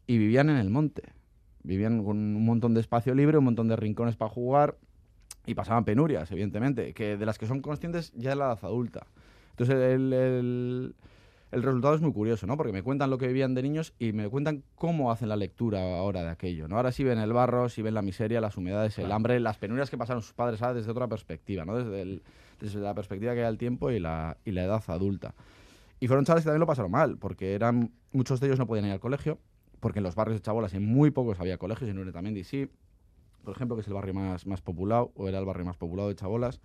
[0.08, 1.04] y vivían en el monte.
[1.64, 4.78] Vivían con un montón de espacio libre, un montón de rincones para jugar
[5.46, 9.06] y pasaban penurias, evidentemente, que de las que son conscientes ya en la edad adulta.
[9.52, 10.96] Entonces el, el-
[11.52, 12.56] el resultado es muy curioso, ¿no?
[12.56, 15.82] Porque me cuentan lo que vivían de niños y me cuentan cómo hacen la lectura
[15.98, 16.78] ahora de aquello, ¿no?
[16.78, 19.90] Ahora sí ven el barro, sí ven la miseria, las humedades, el hambre, las penurias
[19.90, 21.76] que pasaron sus padres ahora desde otra perspectiva, ¿no?
[21.76, 22.24] Desde, el-
[22.62, 25.36] desde la perspectiva que da el tiempo y la, y la edad adulta.
[26.00, 28.86] Y fueron chavales que también lo pasaron mal, porque eran muchos de ellos no podían
[28.86, 29.38] ir al colegio,
[29.82, 32.70] porque en los barrios de Chabolas en muy pocos había colegios, en Uretamendi sí,
[33.44, 36.08] por ejemplo, que es el barrio más, más populado, o era el barrio más populado
[36.08, 36.62] de Chabolas.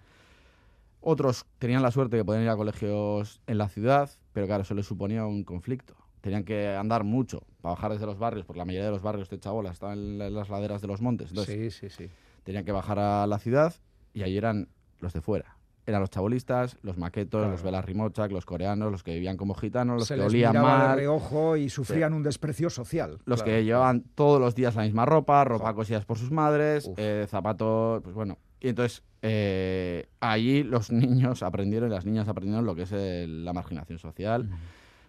[1.01, 4.75] Otros tenían la suerte de poder ir a colegios en la ciudad, pero claro, eso
[4.75, 5.95] les suponía un conflicto.
[6.21, 9.29] Tenían que andar mucho para bajar desde los barrios, porque la mayoría de los barrios
[9.31, 11.31] de Chabolas estaban en la- en las laderas de los montes.
[11.31, 12.11] Entonces, Sí, sí, sí.
[12.43, 13.75] tenían que bajar a la ciudad
[14.13, 14.69] y allí eran
[15.01, 15.56] los de fuera.
[15.87, 17.53] Eran los chabolistas, los maquetos, Claro.
[17.53, 20.73] los velarrimochak, los coreanos, los que vivían como gitanos, los Se que les olían miraba
[20.83, 23.19] de mal, reojo y sufrían un desprecio social.
[23.25, 23.45] los claro.
[23.59, 25.75] que llevaban todos los días la misma ropa, ropa Joder.
[25.77, 26.99] cosidas por sus madres, Uf.
[26.99, 28.39] eh, zapatos, pues bueno.
[28.61, 33.45] Y entonces eh, allí los niños aprendieron y las niñas aprendieron lo que es el-
[33.45, 34.49] la marginación social,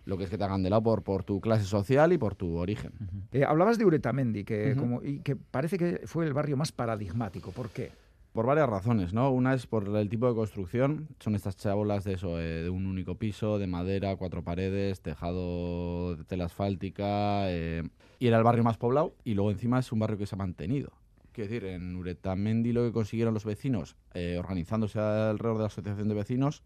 [0.05, 2.35] lo que es que te hagan de lado por, por tu clase social y por
[2.35, 2.91] tu origen.
[3.31, 4.79] Eh, hablabas de Uretamendi, que, Ujú.
[4.79, 7.51] como, y que parece que fue el barrio más paradigmático.
[7.51, 7.91] ¿Por qué?
[8.37, 9.31] Por varias razones, ¿no?
[9.31, 11.07] Una es por el tipo de construcción.
[11.19, 16.15] Son estas chabolas de eso, eh, de un único piso, de madera, cuatro paredes, tejado
[16.15, 17.49] de tela asfáltica.
[17.49, 17.81] eh,
[18.19, 19.15] y era el barrio más poblado.
[19.23, 20.91] Y luego encima es un barrio que se ha mantenido.
[21.31, 26.07] Quiero decir, en Uretamendi lo que consiguieron los vecinos, eh, organizándose alrededor de la Asociación
[26.07, 26.61] de Vecinos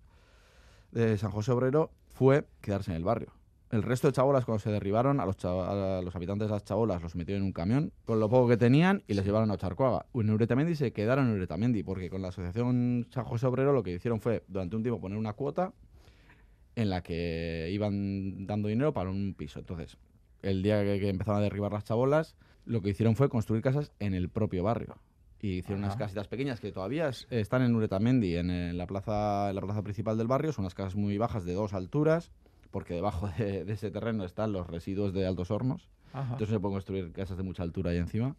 [0.92, 3.32] de San José Obrero, fue quedarse en el barrio.
[3.72, 6.64] El resto de chabolas, cuando se derribaron, a los, chava- a los habitantes de las
[6.66, 9.54] chabolas los metieron en un camión con lo poco que tenían y les llevaron a
[9.54, 10.06] Ocharcoaga.
[10.14, 13.93] En Uretamendi se quedaron en Uretamendi, porque con la Asociación San José Obrero lo que
[13.93, 15.74] hicieron fue, durante un tiempo, poner una cuota
[16.76, 19.60] en la que iban dando dinero para un piso.
[19.60, 19.98] Entonces,
[20.41, 22.36] el día que, que empezaron a derribar las chabolas,
[22.66, 24.98] lo que hicieron fue construir casas en el propio barrio.
[25.41, 29.56] Y hicieron unas casitas pequeñas que todavía es- están en Uretamendi, en, la plaza, en
[29.56, 30.54] la plaza principal del barrio.
[30.54, 32.32] Son unas casas muy bajas de dos alturas,
[32.72, 35.89] porque debajo de, de ese terreno están los residuos de Altos Hornos.
[36.13, 36.34] Ajá.
[36.34, 38.36] Entonces se pueden construir casas de mucha altura ahí encima.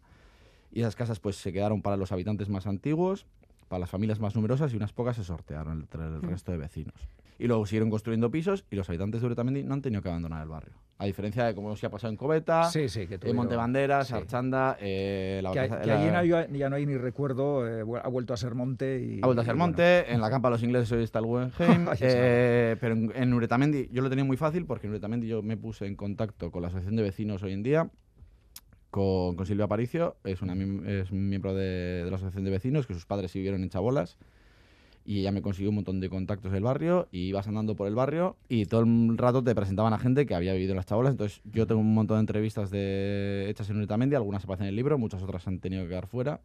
[0.71, 3.27] Y esas casas pues se quedaron para los habitantes más antiguos,
[3.73, 6.29] para las familias más numerosas y unas pocas se sortearon entre el Mm.
[6.29, 6.93] resto de vecinos.
[7.39, 10.43] Y luego siguieron construyendo pisos y los habitantes de Uretamendi no han tenido que abandonar
[10.43, 10.73] el barrio.
[10.99, 14.13] A diferencia de como se ha pasado en Coveta, Sí, sí, que en Montebanderas, sí.
[14.13, 16.95] Archanda, eh, la, Que, a- Plaza- que la- allí no hay- ya no hay ni
[16.97, 19.19] recuerdo, eh, ha vuelto a ser monte y...
[19.23, 19.65] ha vuelto a ser y bueno.
[19.71, 21.51] monte, en la campa de los ingleses hoy está el está.
[21.99, 25.57] eh, pero en, en Uretamendi yo lo tenía muy fácil porque en Uretamendi yo me
[25.57, 27.89] puse en contacto con la Asociación de Vecinos hoy en día,
[28.97, 32.51] con, con Silvia Aparicio, es, una, miem- es un miembro de, de la Asociación de
[32.51, 34.17] Vecinos, que sus padres sí vivieron en Chabolas,
[35.03, 37.95] y ella me consiguió un montón de contactos del barrio, y ibas andando por el
[37.95, 41.11] barrio, y todo el rato te presentaban a gente que había vivido en las Chabolas,
[41.13, 44.75] entonces yo tengo un montón de entrevistas de, hechas en Uretamendi, algunas aparecen en el
[44.75, 46.39] libro, muchas otras han tenido que quedar fuera,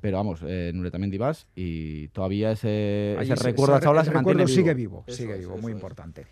[0.00, 4.06] pero vamos, eh, en Uretamendi vas, y todavía ese, ese se- recuerdo a ese- Chabolas
[4.06, 4.62] el se mantiene recuerdo vivo.
[4.62, 6.26] sigue vivo, Eso sigue vivo, eso muy importante.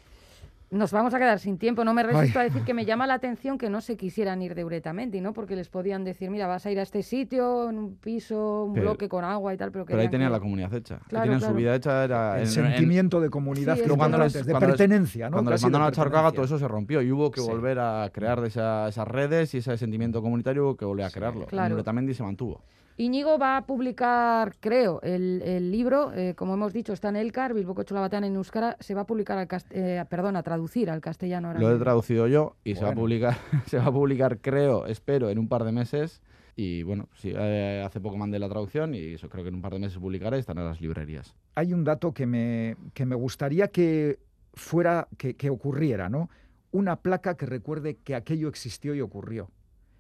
[0.69, 1.85] Nos vamos a quedar sin tiempo.
[1.85, 2.47] No me resisto Ay.
[2.47, 5.33] a decir que me llama la atención que no se quisieran ir de Uretamendi, ¿no?
[5.33, 8.73] Porque les podían decir, mira, vas a ir a este sitio, en un piso, un
[8.75, 10.99] Pero- bloque con agua y tal, pero, Pero ahí tenían que- la comunidad hecha.
[11.07, 11.53] Claro, tenían claro.
[11.55, 12.33] su vida hecha, era...
[12.35, 15.37] El en- en- sentimiento de comunidad Sí, que cuando antes, les- de cuando pertenencia, ¿no?
[15.37, 17.47] Cuando les Casi mandaron a Charcaga todo eso se rompió y hubo que Sí.
[17.49, 21.11] volver a crear de esa- esas redes y ese sentimiento comunitario hubo que volver a
[21.11, 21.47] Sí, crearlo.
[21.47, 21.67] claro.
[21.69, 22.61] En Uretamendi se mantuvo.
[22.99, 27.53] Íñigo va a publicar, creo, el, el libro, eh, como hemos dicho, está en Elcar,
[27.53, 30.88] Bilbo Cochola Batean en Euskara, se va a publicar al cast- eh, perdón, a traducir
[30.88, 31.84] al castellano ahora Lo he mismo.
[31.84, 33.36] traducido yo y se va a publicar,
[33.66, 36.22] se va a publicar, creo, espero, en un par de meses.
[36.59, 39.61] Y bueno, sí, eh, hace poco mandé la traducción y eso creo que en un
[39.62, 41.36] par de meses se publicará y estará en las librerías.
[41.55, 44.18] Hay un dato que me, que me gustaría que
[44.55, 46.30] fuera, que, que ocurriera, ¿no?
[46.70, 49.51] Una placa que recuerde que aquello existió y ocurrió.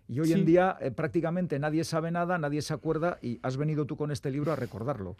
[0.08, 0.32] Y hoy Sí.
[0.34, 4.10] en día eh, prácticamente nadie sabe nada, nadie se acuerda y has venido tú con
[4.10, 5.16] este libro a recordarlo.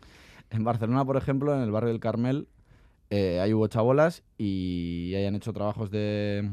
[0.50, 2.48] En Barcelona, por ejemplo, en el barrio del Carmel,
[3.10, 6.50] eh, ahí hubo chabolas y hayan hecho trabajos de,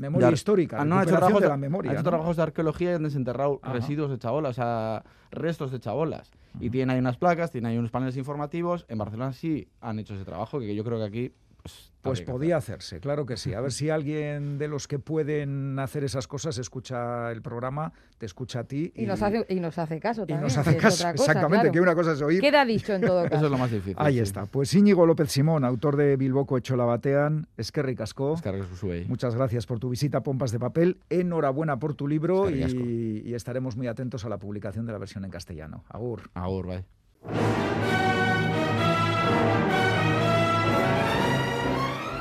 [0.00, 1.90] Memoria histórica, Ah, no, ha hecho trabajos de de, la memoria.
[1.90, 2.10] ha hecho ¿no?
[2.10, 3.72] trabajos de arqueología y han desenterrado Ajá.
[3.72, 6.30] residuos de chabolas, o sea, restos de chabolas.
[6.60, 8.86] Y tienen ahí unas placas, tienen ahí unos paneles informativos.
[8.88, 11.32] En Barcelona sí han hecho ese trabajo, que yo creo que aquí...
[11.62, 13.54] Pues, Pues podía hacerse, claro que sí.
[13.54, 18.26] A ver si alguien de los que pueden hacer esas cosas escucha el programa, te
[18.26, 20.42] escucha a ti Y, nos hace, y nos hace caso y también.
[20.42, 20.96] nos que hace caso.
[20.96, 21.72] cosa, Exactamente, claro.
[21.72, 22.40] que una cosa es oír.
[22.40, 23.32] Queda dicho en todo hacer.
[23.32, 23.46] Eso caso.
[23.46, 23.94] es lo más difícil.
[23.98, 24.20] Ahí sí.
[24.20, 24.46] está.
[24.46, 28.36] Pues Íñigo López Simón, autor de Bilboco Echola Batean, es que ricasco.
[29.06, 30.98] Muchas gracias por tu visita a Pompas de Papel.
[31.10, 35.24] Enhorabuena por tu libro y, y estaremos muy atentos a la publicación de la versión
[35.24, 35.84] en castellano.
[35.88, 36.30] Agur.
[36.34, 38.07] Agur, bye.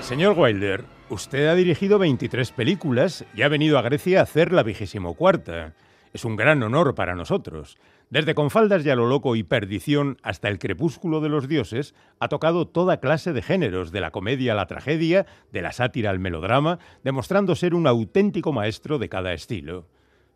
[0.08, 4.64] Señor Wilder, usted ha dirigido 23 películas y ha venido a Grecia a hacer la
[4.64, 5.74] vigésimo cuarta.
[6.14, 7.78] Es un gran honor para nosotros.
[8.10, 12.30] Desde Confaldas y a lo loco y perdición hasta el crepúsculo de los dioses, ha
[12.30, 16.20] tocado toda clase de géneros, de la comedia a la tragedia, de la sátira al
[16.20, 19.90] melodrama, demostrando ser un auténtico maestro de cada estilo.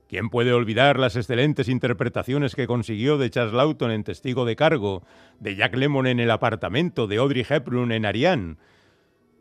[0.10, 5.04] ¿Quién puede olvidar las excelentes interpretaciones que consiguió de Charles Lawton en Testigo de Cargo,
[5.40, 8.58] de Jack Lemmon en El apartamento, de Audrey Hepburn en Ariane?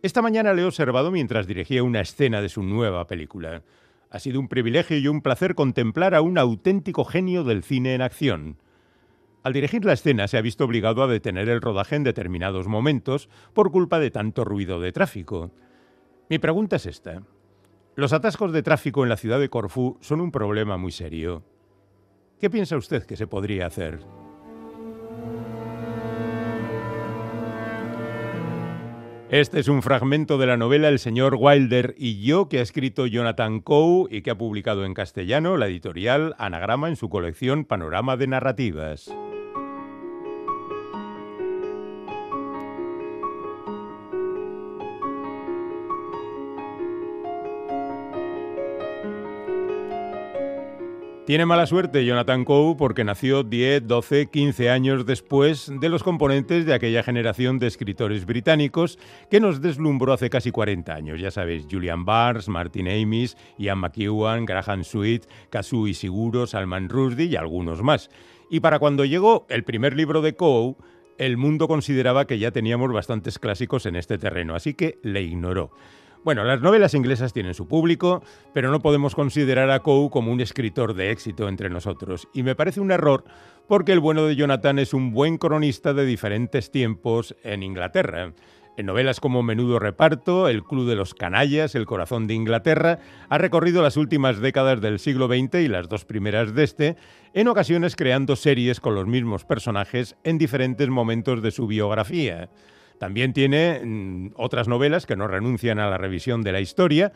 [0.03, 3.63] Esta mañana le he observado mientras dirigía una escena de su nueva película.
[4.09, 8.01] Ha sido un privilegio y un placer contemplar a un auténtico genio del cine en
[8.01, 8.57] acción.
[9.43, 13.29] Al dirigir la escena se ha visto obligado a detener el rodaje en determinados momentos
[13.53, 15.51] por culpa de tanto ruido de tráfico.
[16.31, 17.23] Mi pregunta es esta.
[17.95, 21.43] Los atascos de tráfico en la ciudad de Corfú son un problema muy serio.
[22.41, 24.01] ¿Qué piensa usted que se podría hacer?
[29.31, 33.07] Este es un fragmento de la novela El señor Wilder y yo que ha escrito
[33.07, 38.17] Jonathan Coe y que ha publicado en castellano la editorial Anagrama en su colección Panorama
[38.17, 39.09] de Narrativas.
[51.31, 56.67] Tiene mala suerte Jonathan Coe porque nació 10, 12, 15 años después de los componentes
[56.67, 58.99] de aquella generación de escritores británicos
[59.31, 61.21] que nos deslumbró hace casi 40 años.
[61.21, 67.37] Ya sabéis, Julian Barnes, Martin Amis, Ian McEwan, Graham Sweet, Kazuo Ishiguro, Salman Rushdie y
[67.37, 68.11] algunos más.
[68.51, 70.75] Y para cuando llegó el primer libro de Coe,
[71.17, 75.71] el mundo consideraba que ya teníamos bastantes clásicos en este terreno, así que le ignoró.
[76.23, 80.43] Bueno, las novelas inglesas tienen su público, pero no podemos considerar a Coe como un
[80.43, 82.29] escritor de éxito entre nosotros.
[82.35, 83.25] Y me parece un error
[83.67, 88.35] porque el bueno de Jonathan es un buen cronista de diferentes tiempos en Inglaterra.
[88.77, 92.99] En novelas como Menudo Reparto, El Club de los Canallas, El Corazón de Inglaterra,
[93.31, 96.97] ha recorrido las últimas décadas del siglo XX y las dos primeras de este,
[97.33, 102.51] en ocasiones creando series con los mismos personajes en diferentes momentos de su biografía.
[103.01, 107.13] También tiene mm, otras novelas que no renuncian a la revisión de la historia,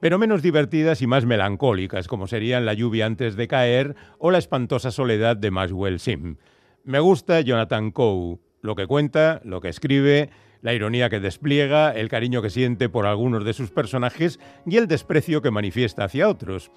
[0.00, 4.38] pero menos divertidas y más melancólicas, como serían La lluvia antes de caer o La
[4.38, 6.38] espantosa soledad de Maxwell Sim.
[6.82, 10.30] Me gusta Jonathan Coe, lo que cuenta, lo que escribe,
[10.62, 14.88] la ironía que despliega, el cariño que siente por algunos de sus personajes y el
[14.88, 16.72] desprecio que manifiesta hacia otros.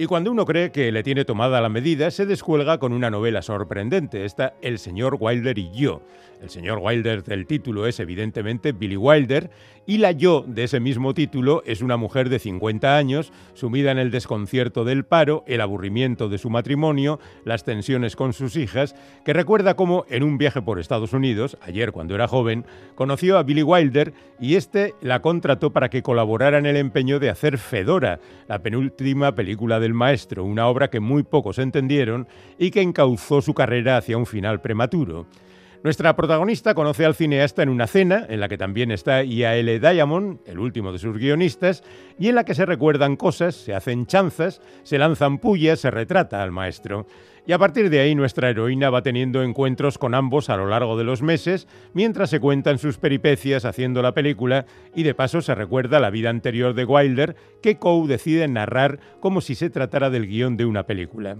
[0.00, 3.42] Y cuando uno cree que le tiene tomada la medida, se descuelga con una novela
[3.42, 6.02] sorprendente, esta El señor Wilder y yo.
[6.40, 9.50] El señor Wilder del título es evidentemente Billy Wilder
[9.86, 13.98] y la yo de ese mismo título es una mujer de 50 años, sumida en
[13.98, 18.94] el desconcierto del paro, el aburrimiento de su matrimonio, las tensiones con sus hijas,
[19.24, 23.42] que recuerda cómo en un viaje por Estados Unidos, ayer cuando era joven, conoció a
[23.42, 28.20] Billy Wilder y este la contrató para que colaborara en el empeño de hacer Fedora,
[28.46, 32.28] la penúltima película del maestro, una obra que muy pocos entendieron
[32.58, 35.26] y que encauzó su carrera hacia un final prematuro.
[35.84, 39.78] Nuestra protagonista conoce al cineasta en una cena, en la que también está I.A.L.
[39.78, 41.84] Diamond, el último de sus guionistas,
[42.18, 46.42] y en la que se recuerdan cosas, se hacen chanzas, se lanzan pullas, se retrata
[46.42, 47.06] al maestro.
[47.46, 50.98] Y a partir de ahí nuestra heroína va teniendo encuentros con ambos a lo largo
[50.98, 54.66] de los meses, mientras se cuentan sus peripecias haciendo la película
[54.96, 59.40] y de paso se recuerda la vida anterior de Wilder que Coe decide narrar como
[59.40, 61.36] si se tratara del guion de una película.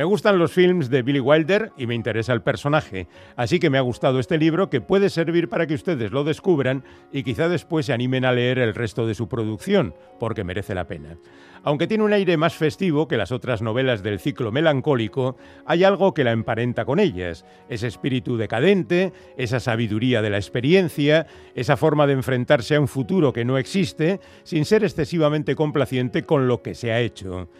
[0.00, 3.76] Me gustan los films de Billy Wilder y me interesa el personaje, así que me
[3.76, 7.84] ha gustado este libro que puede servir para que ustedes lo descubran y quizá después
[7.84, 11.18] se animen a leer el resto de su producción, porque merece la pena.
[11.64, 15.36] Aunque tiene un aire más festivo que las otras novelas del ciclo melancólico,
[15.66, 21.26] hay algo que la emparenta con ellas, ese espíritu decadente, esa sabiduría de la experiencia,
[21.54, 26.48] esa forma de enfrentarse a un futuro que no existe, sin ser excesivamente complaciente con
[26.48, 27.50] lo que se ha hecho.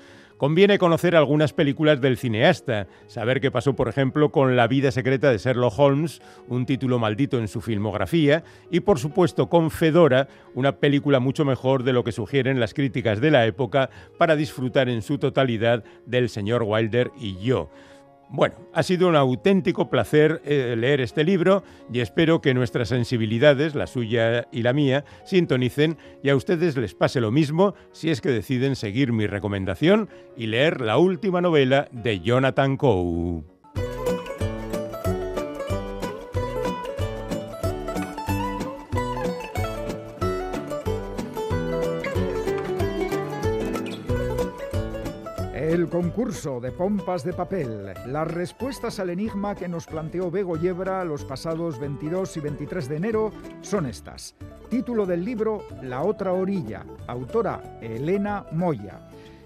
[0.40, 5.30] Conviene conocer algunas películas del cineasta, saber qué pasó, por ejemplo, con La vida secreta
[5.30, 10.76] de Sherlock Holmes, un título maldito en su filmografía, y por supuesto con Fedora, una
[10.78, 15.02] película mucho mejor de lo que sugieren las críticas de la época para disfrutar en
[15.02, 17.68] su totalidad del señor Wilder y yo.
[18.32, 23.74] Bueno, ha sido un auténtico placer eh, leer este libro y espero que nuestras sensibilidades,
[23.74, 28.20] la suya y la mía, sintonicen y a ustedes les pase lo mismo si es
[28.20, 33.49] que deciden seguir mi recomendación y leer la última novela de Jonathan Coe.
[45.80, 47.94] El concurso de pompas de papel.
[48.06, 52.96] Las respuestas al enigma que nos planteó Bego Yebra los pasados 22 y 23 de
[52.96, 54.34] enero son estas.
[54.68, 56.84] Título del libro La otra orilla.
[57.06, 59.00] Autora Elena Moya.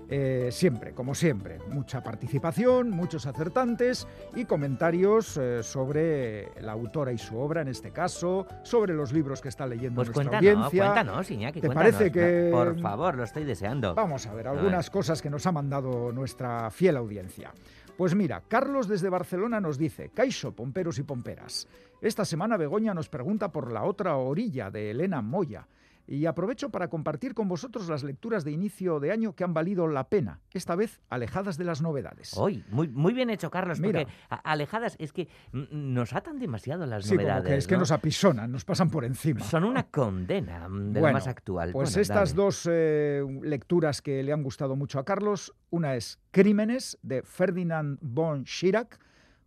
[0.09, 7.19] Eh, siempre, como siempre, mucha participación, muchos acertantes y comentarios eh, sobre la autora y
[7.19, 10.93] su obra en este caso, sobre los libros que está leyendo Pues nuestra cuéntanos, audiencia.
[10.93, 11.93] cuéntanos, Iñaki, ¿Te cuéntanos.
[11.95, 13.95] parece que- Por favor, lo estoy deseando.
[13.95, 14.93] Vamos a ver A algunas ver.
[14.93, 17.53] cosas que nos ha mandado nuestra fiel audiencia.
[17.97, 21.69] Pues mira, Carlos desde Barcelona nos dice, Caixo, pomperos y pomperas.
[22.03, 25.67] Esta semana Begoña nos pregunta por la otra orilla de Elena Moya.
[26.07, 29.87] Y aprovecho para compartir con vosotros las lecturas de inicio de año que han valido
[29.87, 32.37] la pena, esta vez alejadas de las novedades.
[32.37, 34.01] Hoy, muy, muy bien hecho, Carlos, Mira.
[34.05, 37.49] porque alejadas es que nos atan demasiado las sí, como novedades.
[37.49, 37.81] que es que ¿no?
[37.81, 39.41] nos apisonan, nos pasan por encima.
[39.41, 41.73] Son una condena mm, de lo más actual.
[41.73, 42.43] Pues Bueno, estas dale.
[42.43, 47.99] dos eh, lecturas que le han gustado mucho a Carlos, una es Crímenes de Ferdinand
[48.03, 48.99] von Schirach,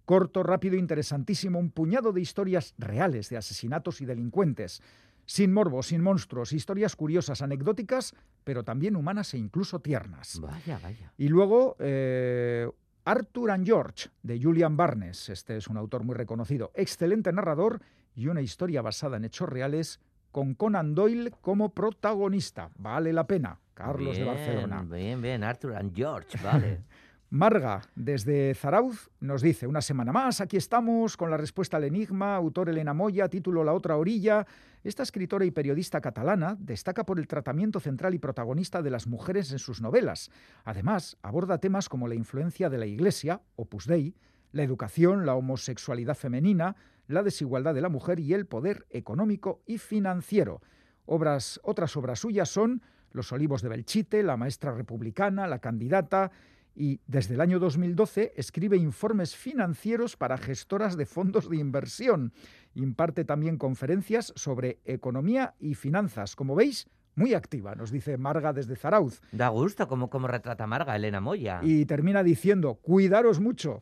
[0.06, 4.82] corto, rápido, interesantísimo, un puñado de historias reales de asesinatos y delincuentes,
[5.28, 10.40] sin morbo, sin monstruos, historias curiosas, anecdóticas, pero también humanas e incluso tiernas.
[10.42, 11.14] Vaya, vaya.
[11.18, 12.68] Y luego eh,
[13.06, 15.30] Arthur and George, de Julian Barnes.
[15.30, 16.72] Este es un autor muy reconocido.
[16.74, 17.82] Excelente narrador
[18.16, 20.00] y una historia basada en hechos reales
[20.32, 22.72] con Conan Doyle como protagonista.
[22.78, 23.60] Vale la pena.
[23.74, 24.84] Carlos de Barcelona.
[24.90, 26.82] Bien, bien, Arthur and George, vale.
[27.30, 32.36] Marga, desde Zarauz, nos dice, una semana más, aquí estamos con la respuesta al enigma,
[32.36, 34.48] autor Elena Moya, título La otra orilla.
[34.88, 39.52] Esta escritora y periodista catalana destaca por el tratamiento central y protagonista de las mujeres
[39.52, 40.32] en sus novelas.
[40.64, 44.16] Además, aborda temas como la influencia de la Iglesia, Opus Dei,
[44.54, 46.78] la educación, la homosexualidad femenina,
[47.08, 50.62] la desigualdad de la mujer y el poder económico y financiero.
[51.06, 52.82] Otras obras suyas son
[53.12, 56.32] Los olivos de Belchite, La maestra republicana, La candidata,
[56.78, 62.32] y desde el año 2012 escribe informes financieros para gestoras de fondos de inversión.
[62.76, 66.36] Imparte también conferencias sobre economía y finanzas.
[66.36, 69.22] Como veis, muy activa, nos dice Marga desde Zarauz.
[69.32, 71.62] Da gusto como, como retrata Marga, Elena Moya.
[71.64, 73.82] Y termina diciendo, cuidaros mucho.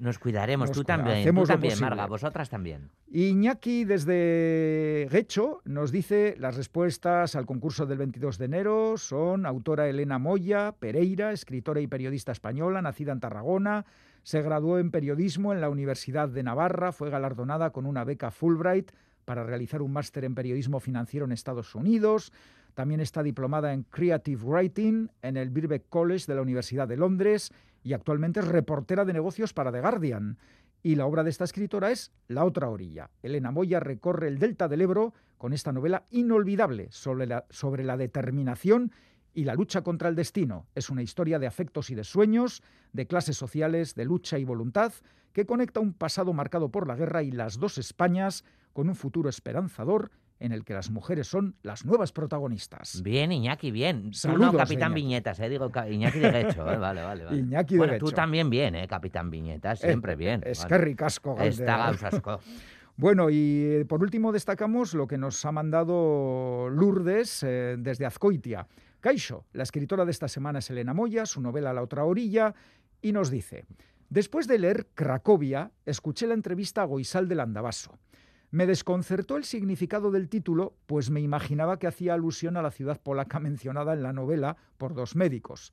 [0.00, 1.78] Nos cuidaremos, Nos tú también, tú hacemos lo también.
[1.78, 2.90] Marga, vosotras también.
[3.12, 9.88] Iñaki desde Guecho nos dice las respuestas al concurso del 22 de enero son autora
[9.88, 13.84] Elena Moya, Pereira, escritora y periodista española, nacida en Tarragona,
[14.22, 18.92] se graduó en periodismo en la Universidad de Navarra, fue galardonada con una beca Fulbright
[19.26, 22.32] para realizar un máster en periodismo financiero en Estados Unidos,
[22.74, 27.52] también está diplomada en Creative Writing en el Birkbeck College de la Universidad de Londres
[27.82, 30.38] y actualmente es reportera de negocios para The Guardian.
[30.82, 33.10] Y la obra de esta escritora es La otra orilla.
[33.22, 37.96] Elena Moya recorre el delta del Ebro con esta novela inolvidable sobre la, sobre la
[37.96, 38.92] determinación
[39.34, 40.66] y la lucha contra el destino.
[40.74, 42.62] Es una historia de afectos y de sueños,
[42.92, 44.92] de clases sociales, de lucha y voluntad,
[45.32, 49.28] que conecta un pasado marcado por la guerra y las dos Españas con un futuro
[49.28, 50.10] esperanzador
[50.40, 53.02] en el que las mujeres son las nuevas protagonistas.
[53.02, 54.10] Bien, Iñaki, bien.
[54.10, 55.02] Tú Saludos, no, Capitán Iñaki.
[55.02, 57.38] Viñetas, eh, digo Iñaki de Guecho, eh, vale, vale, vale.
[57.38, 60.42] Iñaki de bueno, tú también bien, eh, Capitán Viñetas, siempre bien.
[60.44, 60.68] Es vale.
[60.68, 61.38] que ricasco.
[61.38, 62.40] Está gausasco.
[63.00, 68.66] Bueno, y eh, por último destacamos lo que nos ha mandado Lourdes eh, desde Azcoitia.
[69.00, 72.54] Caixo, la escritora de esta semana es Elena Moya, su novela La otra orilla,
[73.00, 73.64] y nos dice,
[74.10, 77.98] después de leer Cracovia, escuché la entrevista a Goisal del Andabaso.
[78.50, 83.00] Me desconcertó el significado del título, pues me imaginaba que hacía alusión a la ciudad
[83.00, 85.72] polaca mencionada en la novela por dos médicos.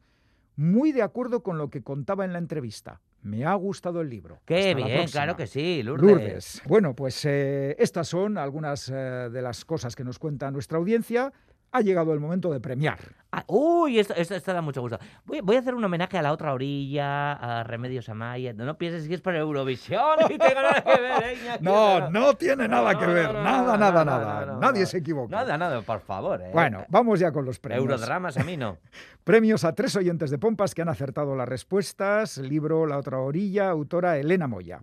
[0.56, 3.02] Muy de acuerdo con lo que contaba en la entrevista.
[3.22, 4.40] Me ha gustado el libro.
[4.46, 6.08] Qué Hasta bien, claro que sí, Lourdes.
[6.08, 6.62] Lourdes.
[6.68, 11.34] Bueno, pues eh, estas son algunas eh, de las cosas que nos cuenta nuestra audiencia.
[11.72, 12.98] Ha llegado el momento de premiar.
[13.30, 14.14] Ah, uy, esto,
[14.54, 14.98] da mucho gusto.
[15.26, 18.54] Voy, voy a hacer un homenaje a la otra orilla, a Remedios Amaya.
[18.54, 21.64] No, no pienses que es por Eurovisión y tengo nada que ver, ¿eh, Iñaki?
[21.64, 23.34] No, no tiene nada No, que ver.
[23.34, 24.58] Nada, nada, nada.
[24.62, 25.36] Nadie se equivoca.
[25.36, 26.42] Nada, nada, por favor.
[26.42, 26.52] ¿eh?
[26.54, 27.84] Bueno, vamos ya con los premios.
[27.84, 28.78] Eurodramas a mí no.
[29.26, 32.38] Premios a tres oyentes de Pompas que han acertado las respuestas.
[32.38, 34.82] Libro La otra orilla, autora Elena Moya.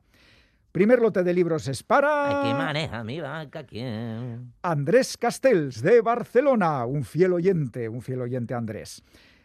[0.74, 4.52] Primer lote de libros es para Ay, que maneja mi vaca, ¿quién?
[4.60, 9.00] Andrés Castells de Barcelona, un fiel oyente, un fiel oyente Andrés.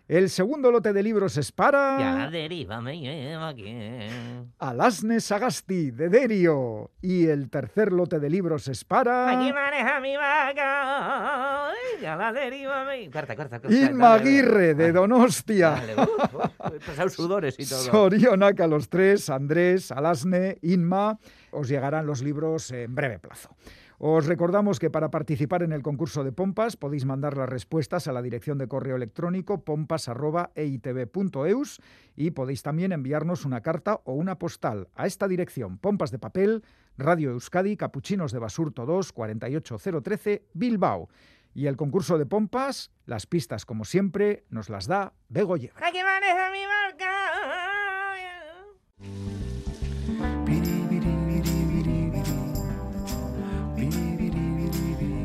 [0.10, 4.52] El segundo lote de libros es para la deriva me lleva, ¿quién?
[4.58, 6.90] Alasne Sagasti de Derio.
[7.00, 11.70] Y el tercer lote de libros es Aquí para maneja mi vaca,
[12.02, 13.08] y a la deriva me...
[13.12, 13.76] Corta, corta, corta.
[13.76, 14.94] Inma Aguirre de dale.
[14.94, 15.70] Donostia.
[15.70, 17.80] Dale, he pasado sudores y todo.
[17.80, 21.20] Sorionak a los tres, Andrés, Alasne, Inma.
[21.52, 23.56] Os llegarán los libros en breve plazo.
[24.02, 28.14] Os recordamos que para participar en el concurso de Pompas podéis mandar las respuestas a
[28.14, 31.82] la dirección de correo electrónico pompas.eitv.eus
[32.16, 36.64] y podéis también enviarnos una carta o una postal a esta dirección Pompas de Papel,
[36.98, 41.10] Radio Euskadi, Capuchinos de Basurto 2, 48013, Bilbao.
[41.54, 45.12] Y el concurso de Pompas, las pistas como siempre, nos las da.
[45.76, 46.00] Aquí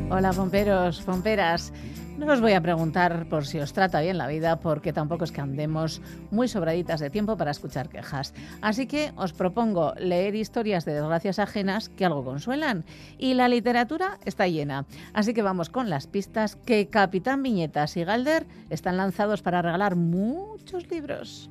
[0.07, 1.73] Hola, pomperos, pomperas.
[2.19, 5.31] No os voy a preguntar por si os trata bien la vida, porque tampoco es
[5.31, 5.99] que andemos
[6.29, 8.33] muy sobraditas de tiempo para escuchar quejas.
[8.61, 12.85] Así que os propongo leer historias de desgracias ajenas que algo consuelan.
[13.17, 14.85] Y la literatura está llena.
[15.13, 19.95] Así que vamos con las pistas que Capitán Viñetas y Galder están lanzados para regalar
[19.95, 21.49] muchos libros.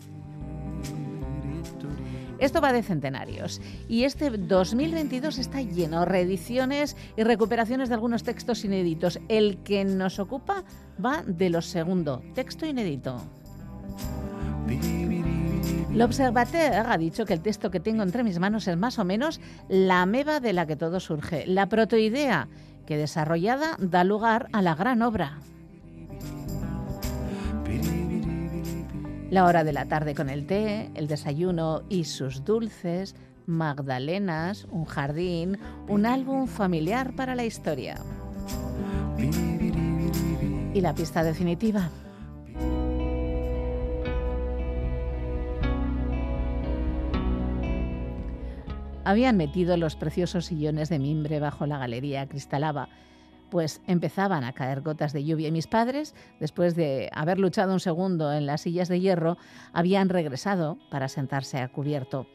[2.44, 8.66] Esto va de centenarios y este 2022 está lleno, reediciones y recuperaciones de algunos textos
[8.66, 9.18] inéditos.
[9.30, 10.62] El que nos ocupa
[11.02, 13.16] va de lo segundo, texto inédito.
[15.94, 19.40] L'Observateur ha dicho que el texto que tengo entre mis manos es más o menos
[19.70, 22.48] la ameba de la que todo surge, la protoidea,
[22.84, 25.38] que desarrollada da lugar a la gran obra.
[29.34, 33.16] La hora de la tarde con el té, el desayuno y sus dulces,
[33.46, 35.58] magdalenas, un jardín,
[35.88, 37.96] un álbum familiar para la historia.
[40.72, 41.90] Y la pista definitiva.
[49.02, 52.88] Habían metido los preciosos sillones de mimbre bajo la galería cristalaba,
[53.54, 57.78] pues empezaban a caer gotas de lluvia y mis padres, después de haber luchado un
[57.78, 59.38] segundo en las sillas de hierro,
[59.72, 62.26] habían regresado para sentarse a cubierto.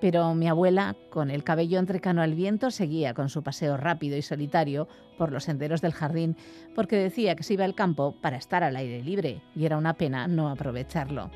[0.00, 4.22] Pero mi abuela, con el cabello entrecano al viento, seguía con su paseo rápido y
[4.22, 4.88] solitario
[5.18, 6.34] por los senderos del jardín,
[6.74, 9.92] porque decía que se iba al campo para estar al aire libre, y era una
[9.92, 11.30] pena no aprovecharlo.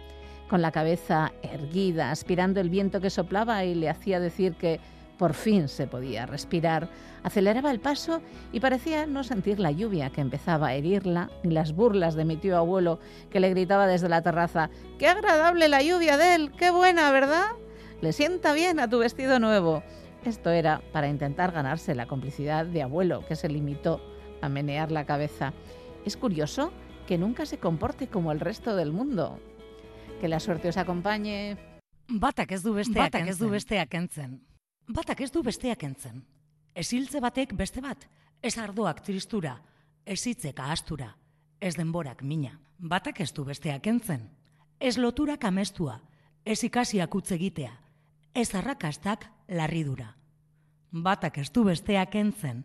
[0.48, 4.80] Con la cabeza erguida, aspirando el viento que soplaba y le hacía decir que
[5.18, 6.88] por fin se podía respirar,
[7.22, 11.72] aceleraba el paso y parecía no sentir la lluvia que empezaba a herirla, ni las
[11.72, 13.00] burlas de mi tío abuelo
[13.30, 16.52] que le gritaba desde la terraza, ¡Qué agradable la lluvia de él!
[16.56, 17.48] ¡Qué buena, ¿verdad?
[18.00, 19.82] Le sienta bien a tu vestido nuevo.
[20.24, 24.00] Esto era para intentar ganarse la complicidad de abuelo, que se limitó
[24.40, 25.52] a menear la cabeza.
[26.04, 26.72] Es curioso
[27.06, 29.40] que nunca se comporte como el resto del mundo.
[30.20, 31.56] Que la suerte os acompañe.
[32.08, 34.40] Batak ez du besteak Batak ez du besteak entzen.
[34.88, 36.22] Batak ez du besteak entzen.
[36.72, 38.06] Ez hiltze batek beste bat.
[38.40, 39.58] Ez ardoak tristura.
[40.06, 41.10] Ez hitzek ahastura.
[41.60, 42.54] Ez denborak mina.
[42.78, 44.30] Batak ez du besteak entzen.
[44.80, 46.00] Ez loturak amestua.
[46.44, 47.74] Ez ikasiak utz egitea.
[48.32, 50.14] Ez arrakastak larridura.
[50.90, 52.64] Batak ez du besteak entzen.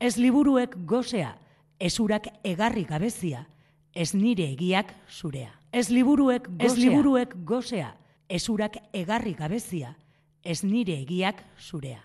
[0.00, 1.36] Ez liburuek gozea.
[1.78, 3.46] Ez urak egarri gabezia.
[3.94, 5.52] Ez nire egiak zurea.
[5.70, 6.66] Ez liburuek gozea.
[6.66, 7.94] Ez liburuek gozea.
[8.28, 9.94] Ez urak egarri gabezia.
[10.42, 12.00] Ez nire egiak zurea.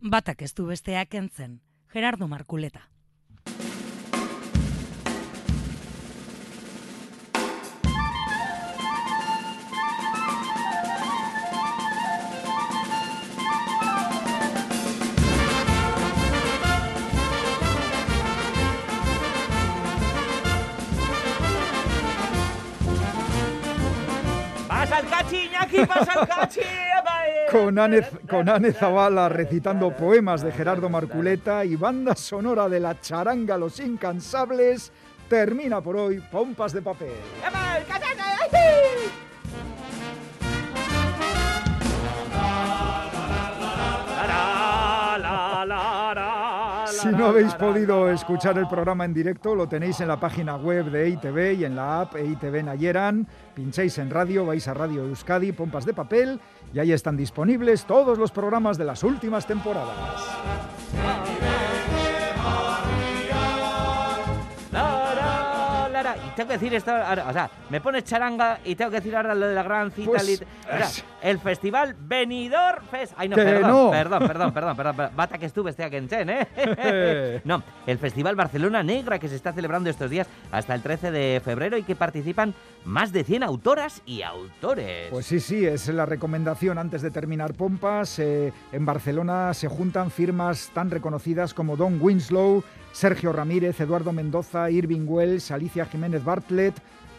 [0.00, 1.58] Batak ez du besteak entzen.
[1.90, 2.86] Gerardo Markuleta.
[24.68, 25.86] ¡Pasa el cachi, Iñaki!
[25.86, 26.60] ¡Pasa el cachi!
[27.50, 33.58] Con Ane, con Zavala recitando poemas de Gerardo Marculeta y banda sonora de la charanga
[33.58, 34.92] Los Incansables,
[35.28, 37.10] termina por hoy Pompas de Papel.
[47.00, 50.90] Si no habéis podido escuchar el programa en directo, lo tenéis en la página web
[50.90, 53.26] de EITV y en la app EITV Nayeran.
[53.54, 56.38] Pincháis en radio, vais a Radio Euskadi, Pompas de Papel,
[56.74, 59.96] y ahí están disponibles todos los programas de las últimas temporadas.
[66.40, 69.34] Tengo que decir esto, ahora, o sea, me pones charanga y tengo que decir ahora
[69.34, 70.10] lo de la gran cita.
[70.10, 70.46] Pues, lit-
[70.80, 73.12] es- el festival Benidorm Fest.
[73.18, 73.90] Ay, no, perdón, no.
[73.90, 75.12] perdón, perdón, perdón, perdón, perdón.
[75.16, 77.40] Bata que estuve este Chen, ¿eh?
[77.44, 81.42] no, el Festival Barcelona Negra que se está celebrando estos días hasta el 13 de
[81.44, 82.54] febrero y que participan
[82.86, 85.08] más de 100 autoras y autores.
[85.10, 88.18] Pues sí, sí, es la recomendación antes de terminar Pompas.
[88.18, 94.70] Eh, en Barcelona se juntan firmas tan reconocidas como Don Winslow, Sergio Ramírez, Eduardo Mendoza,
[94.70, 96.74] Irving Wells, Alicia Jiménez Bartlett,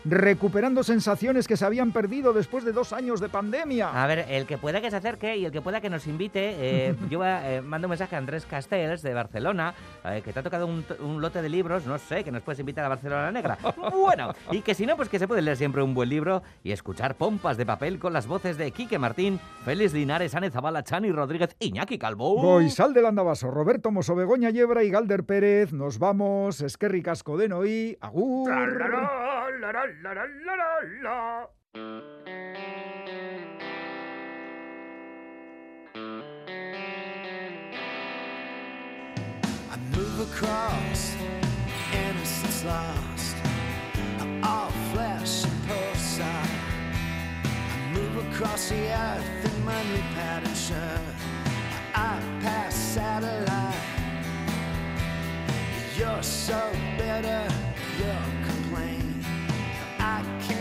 [0.05, 3.89] recuperando sensaciones que se habían perdido después de dos años de pandemia.
[3.89, 6.55] A ver, el que pueda que se acerque y el que pueda que nos invite,
[6.89, 9.73] eh, yo eh, mando un mensaje a Andrés Castells de Barcelona,
[10.05, 12.59] eh, que te ha tocado un, un lote de libros, no sé, que nos puedes
[12.59, 13.57] invitar a Barcelona Negra.
[13.91, 16.71] Bueno, y que si no, pues que se puede leer siempre un buen libro y
[16.71, 21.11] escuchar pompas de papel con las voces de Quique Martín, Félix Linares, Ane Zabala, Chani
[21.11, 22.41] Rodríguez, Iñaki Calvo.
[22.41, 25.71] Goizal del Andabaso, Roberto Mosso, Begoña Yebra y Galder Pérez.
[25.73, 28.49] Nos vamos, Esquerri Casco de Noí, Agur.
[29.91, 29.97] I
[39.95, 41.15] move across,
[41.91, 43.35] innocence lost.
[44.43, 46.19] All flesh and pulse.
[46.21, 46.47] I
[47.93, 51.15] move across the earth in my new pattern shirt.
[51.93, 53.75] I pass satellite.
[55.97, 57.47] You're so bitter,
[57.99, 58.40] you're.
[60.21, 60.60] Can't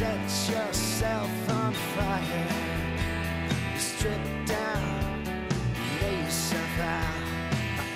[0.00, 2.48] set yourself on fire.
[3.70, 5.24] You strip down,
[6.00, 7.20] lay yourself out.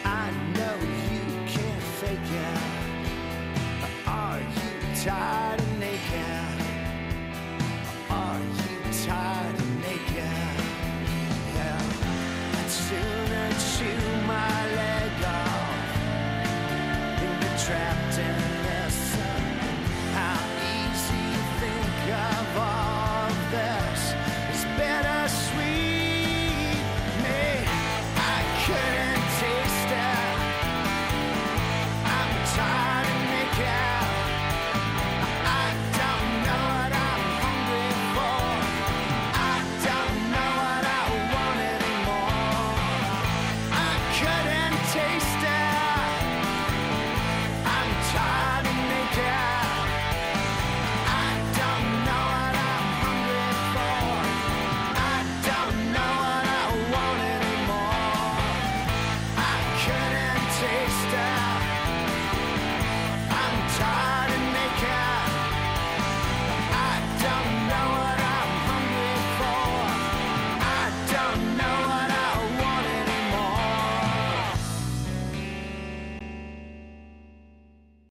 [0.04, 0.76] I know
[1.10, 1.22] you
[1.54, 2.60] can't fake it.
[4.06, 4.70] Are you
[5.02, 6.46] tired and naked?
[8.10, 8.76] Are you
[9.06, 10.56] tired and naked?
[11.56, 12.58] Yeah.
[12.58, 14.02] I'd sooner chew
[14.34, 15.88] my leg off
[17.18, 18.43] than be trapped in.